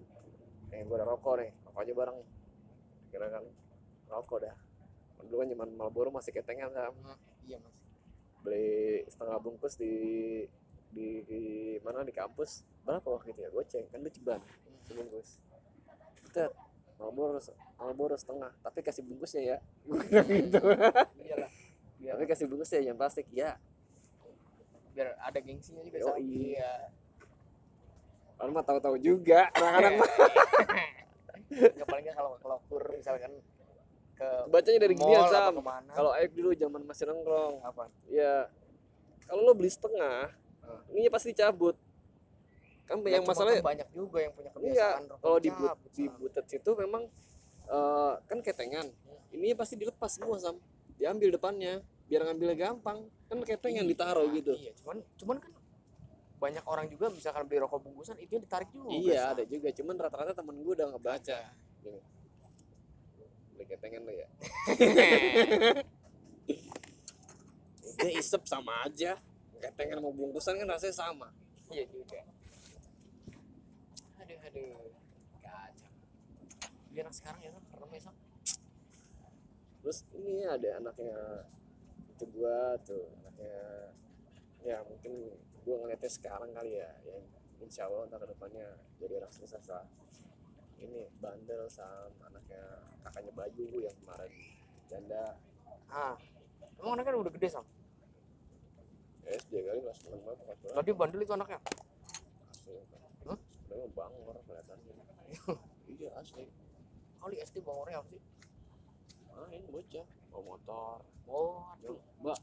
[0.73, 2.19] eh gue ada rokok nih rokok aja bareng.
[3.15, 3.45] Kira kan
[4.11, 4.57] rokok dah.
[5.23, 6.95] Dulu kan zaman Marlboro masih ketengan sam
[7.47, 7.75] iya mas.
[8.43, 9.95] Beli setengah bungkus di
[10.91, 11.43] di, di
[11.87, 12.67] mana di kampus.
[12.83, 13.51] Berapa waktu itu ya?
[13.55, 14.43] Goceng kan lu ceban
[14.91, 15.39] sebungkus.
[16.35, 16.51] Tet,
[16.99, 17.39] Marlboro
[17.79, 18.51] Marlboro setengah.
[18.59, 19.57] Tapi kasih bungkusnya ya.
[19.87, 20.59] Gue bilang gitu.
[21.23, 21.51] Iyalah.
[22.03, 23.55] Biar tapi kasih bungkusnya yang plastik ya.
[24.99, 26.19] Biar ada gengsinya juga sama.
[26.19, 26.91] Iya.
[28.43, 30.11] Orang mah tahu-tahu juga anak-anak mah
[31.49, 33.33] nggak paling kalau kalau kur misalkan
[34.15, 35.63] ke bacanya dari gini ya Sam
[35.95, 38.51] kalau Aib dulu zaman masih nongkrong apa ya
[39.25, 40.85] kalau lo beli setengah Hmm.
[40.93, 41.81] ini pasti cabut
[42.85, 45.49] kan Ya, yang cuma masalahnya kan banyak juga yang punya Iya, kebiasaan rokok kalau di
[45.49, 47.03] but, di butet situ memang
[47.69, 48.85] eh, kan ketengan.
[49.33, 50.57] Ini pasti dilepas semua sam,
[50.97, 53.09] diambil depannya biar ngambilnya gampang.
[53.33, 54.53] Kan ketengan Iya, ditaruh gitu.
[54.61, 55.53] iya cuman cuman kan
[56.39, 59.69] banyak orang juga misalkan beli rokok bungkusan itu yang ditarik juga iya, ada juga.
[59.75, 61.39] Cuman rata-rata temen gue udah ngebaca.
[61.51, 61.55] Kagak.
[61.83, 62.01] Gini.
[63.55, 64.29] Beli ketengan lo ya.
[67.99, 69.19] Udah isep sama aja.
[69.59, 71.29] Ketengan mau bungkusan kan rasanya sama.
[71.69, 72.25] iya juga
[74.29, 74.93] aduh aduh
[75.41, 75.89] kacau
[77.01, 78.13] anak sekarang ya kan serem ya.
[79.81, 81.17] Terus ini ada anaknya
[82.13, 83.57] itu gua tuh anaknya
[84.69, 85.33] ya mungkin
[85.69, 87.21] gua ngeliatnya sekarang kali ya yang
[87.61, 88.67] insya Allah ntar ke depannya
[88.97, 89.85] jadi anak sukses lah
[90.81, 92.63] ini bandel sama anaknya
[93.05, 94.33] kakaknya Bayu yang kemarin
[94.89, 95.37] janda.
[95.93, 96.17] Ah
[96.81, 97.67] emang anaknya udah gede sam?
[99.29, 101.59] SD kali kelas enam apa berarti bandel itu anaknya?
[102.49, 102.73] Asli
[103.29, 103.39] Hah?
[103.61, 104.95] sebenarnya bangor kelihatannya.
[105.89, 106.45] Iya asli.
[107.19, 108.23] Kali SD bangornya apa sih?
[109.35, 110.07] Main bocah.
[110.33, 110.99] Bawa motor.
[111.29, 112.39] Oh aduh mbak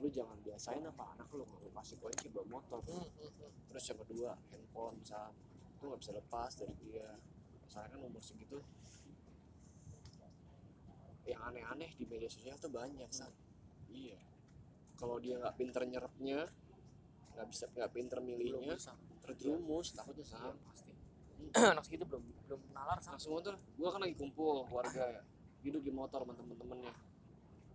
[0.00, 2.80] lu jangan biasain apa anak lu lu kasih kunci bawa motor.
[2.88, 3.52] Hmm, hmm, hmm.
[3.68, 5.32] terus yang kedua handphone sam
[5.76, 7.08] itu nggak bisa lepas dari dia.
[7.68, 8.58] Soalnya kan umur segitu.
[11.28, 13.30] Yang aneh-aneh di media sosial tuh banyak sam
[13.92, 14.18] iya.
[14.96, 16.48] Kalau dia nggak pinter nyerapnya
[17.40, 18.76] nggak bisa nggak pinter milihnya
[19.24, 20.92] terjerumus takutnya iya sam pasti
[21.72, 25.24] anak segitu belum belum nalar sam nah semua tuh gua kan lagi kumpul keluarga
[25.64, 26.92] duduk di motor sama temen-temennya.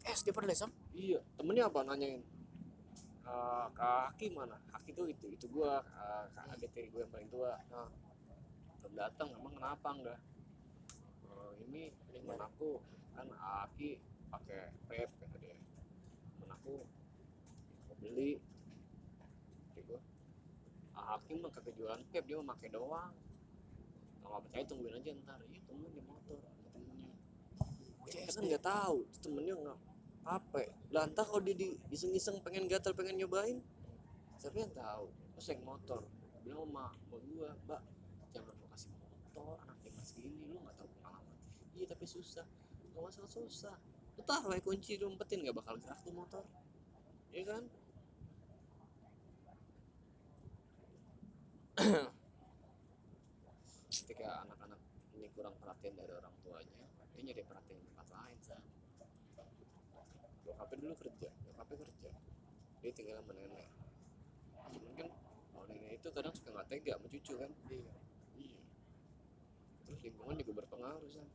[0.05, 1.79] SD pada sam iya temennya apa?
[1.83, 2.23] Nanyain.
[3.25, 4.55] "Eh, kak Haki mana?
[4.71, 7.59] Haki tuh itu itu gua eh, kak adik gue yang paling tua.
[7.71, 7.89] Nah.
[8.85, 10.19] belum datang emang kenapa enggak?
[11.25, 11.83] "Eh, ini
[12.13, 12.79] temen aku
[13.17, 13.97] kan Haki
[14.31, 15.57] pakai vape kata dia.
[16.37, 16.73] Temen aku
[17.89, 18.37] mau beli.
[19.73, 19.99] Kata gua
[20.95, 23.13] "Ah, Haki mah kagak jualan vape dia mau pakai doang.
[24.21, 25.39] Kalau nggak percaya tungguin aja ntar.
[25.49, 26.39] Iya di motor
[26.71, 27.13] temennya.
[28.05, 28.37] SD.
[28.37, 29.79] kan nggak tahu temennya nggak
[30.25, 33.61] apa lantas kalau dia di iseng-iseng pengen gatal pengen nyobain.
[34.41, 35.05] Siapa yang tahu?
[35.37, 36.01] Terus yang motor.
[36.41, 37.81] Bilang sama sama gua mbak
[38.33, 41.37] jangan mau kasih motor anak zaman segini lu nggak tahu pengalaman.
[41.77, 42.45] Iya tapi susah.
[42.89, 43.77] Nggak masalah susah.
[44.17, 45.45] Lu taruh aja kunci lu umpetin?
[45.45, 46.41] Nggak bakal gerak tuh motor.
[47.29, 47.63] Iya kan?
[53.93, 54.79] Ketika anak-anak
[55.13, 58.59] ini kurang perhatian dari orang tuanya dia nyari perhatian di tempat lain sah
[60.55, 62.09] bokapnya dulu kerja bokapnya kerja.
[62.79, 63.67] Dia tinggal sama nenek.
[64.71, 65.09] Cuman kan
[65.51, 67.51] kalau nenek itu kadang suka nggak tega sama cucu kan?
[67.67, 67.93] Iya.
[68.39, 68.61] Iya.
[69.83, 71.27] Terus lingkungan juga berpengaruh sah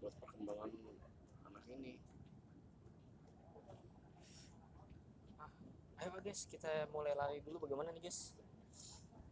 [0.00, 0.72] buat perkembangan
[1.52, 2.00] anak ini.
[6.00, 7.68] Ayo guys kita mulai lari dulu.
[7.68, 8.32] Bagaimana nih guys?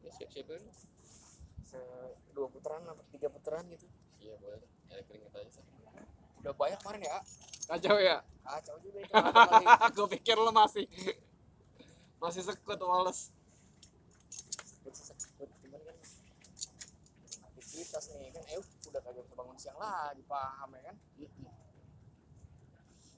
[0.05, 0.65] Ya siap-siap kan
[1.65, 1.81] se
[2.37, 3.89] dua putaran apa tiga putaran gitu?
[4.21, 5.65] Iya boleh nyari keringet aja sah
[6.41, 7.19] udah banyak kemarin ya.
[7.67, 8.17] Kacau ya?
[8.47, 9.11] Kacau juga itu.
[9.99, 10.87] Gue pikir lo masih
[12.23, 13.35] masih sekut Wallace
[14.63, 15.51] sekut sekut.
[15.67, 15.97] Cuman kan
[17.51, 18.31] aktivitas nih.
[18.31, 20.97] Kan eh udah kagak bangun siang lagi paham ya kan?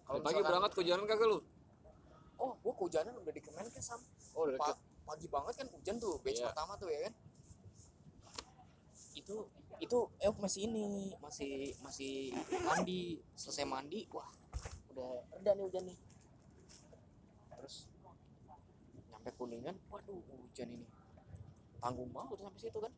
[0.09, 1.41] Kalau pagi berangkat ke jalan kagak lu?
[2.39, 3.99] oh gua kehujanan udah di Kemenkes sam.
[4.33, 6.49] Oh, udah Pa- pagi banget kan hujan tuh batch Iya.
[6.55, 7.15] pertama tuh ya kan?
[9.13, 12.35] Itu itu eh masih ini masih masih
[12.67, 14.27] mandi selesai mandi wah
[14.95, 15.99] udah reda nih hujan nih
[17.55, 17.87] terus
[19.11, 20.87] nyampe kuningan waduh hujan ini
[21.79, 22.93] tanggung banget sampai situ kan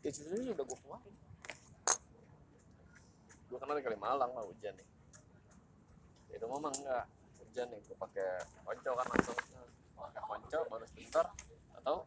[0.00, 1.16] ya sebenarnya udah gua keluarin
[3.54, 4.88] Gua kan dari Kalimalang lah hujan nih.
[6.42, 7.06] Rumah mah enggak.
[7.38, 9.38] Hujan nih gua pakai ponco kan langsung.
[9.94, 11.26] Pakai ponco baru sebentar
[11.78, 12.02] atau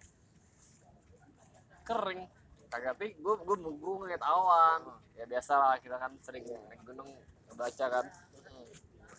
[1.88, 2.27] kering.
[2.68, 4.82] Kagak tapi gua gua gua ngeliat awan.
[5.15, 7.09] Ya biasa lah kita kan sering naik gunung
[7.57, 8.05] baca kan.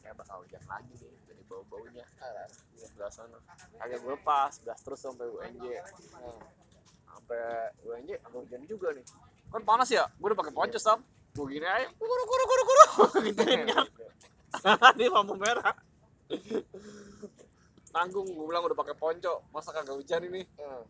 [0.04, 2.06] Kayak bakal hujan lagi nih dari bau-baunya.
[2.72, 3.38] Di sebelah sana.
[3.78, 5.66] Kagak gue lepas, gas terus sampai UNJ.
[7.18, 9.04] sampai UNJ agak hujan juga nih
[9.48, 11.00] kan panas ya gue udah pakai ponco sam
[11.36, 12.84] gue gini aja guru guru guru guru
[13.26, 13.86] gituin kan
[14.98, 15.74] di lampu merah
[17.92, 20.84] tanggung gue bilang udah pakai ponco masa kagak hujan ini nah.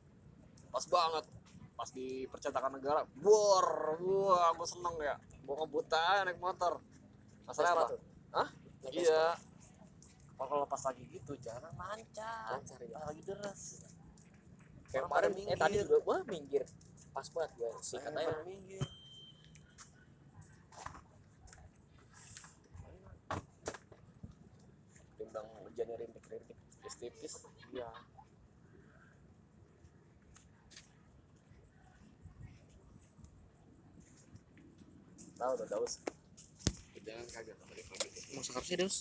[0.75, 1.25] pas banget
[1.79, 3.67] pas di percetakan negara bor
[4.03, 5.15] wah gue seneng ya.
[5.47, 6.83] Gue ngebut aja naik motor.
[7.47, 7.87] Vespa apa?
[8.35, 8.49] Hah?
[8.91, 9.39] Iya.
[10.35, 12.59] Kalau pas lagi gitu jalan lancar.
[12.59, 12.99] Lancar, ya.
[13.07, 13.83] lagi deras
[14.91, 16.67] Kayak kemarin eh tadi juga wah minggir.
[17.15, 18.27] Pas banget gue Saya aja.
[18.27, 18.83] pada minggir.
[25.15, 26.59] Timbang hujannya rintik-rintik
[26.89, 27.87] tipis-tipis iya
[35.39, 36.03] tahu udah daus
[37.09, 37.51] jangan pagi
[38.37, 38.97] masak apa sih Deus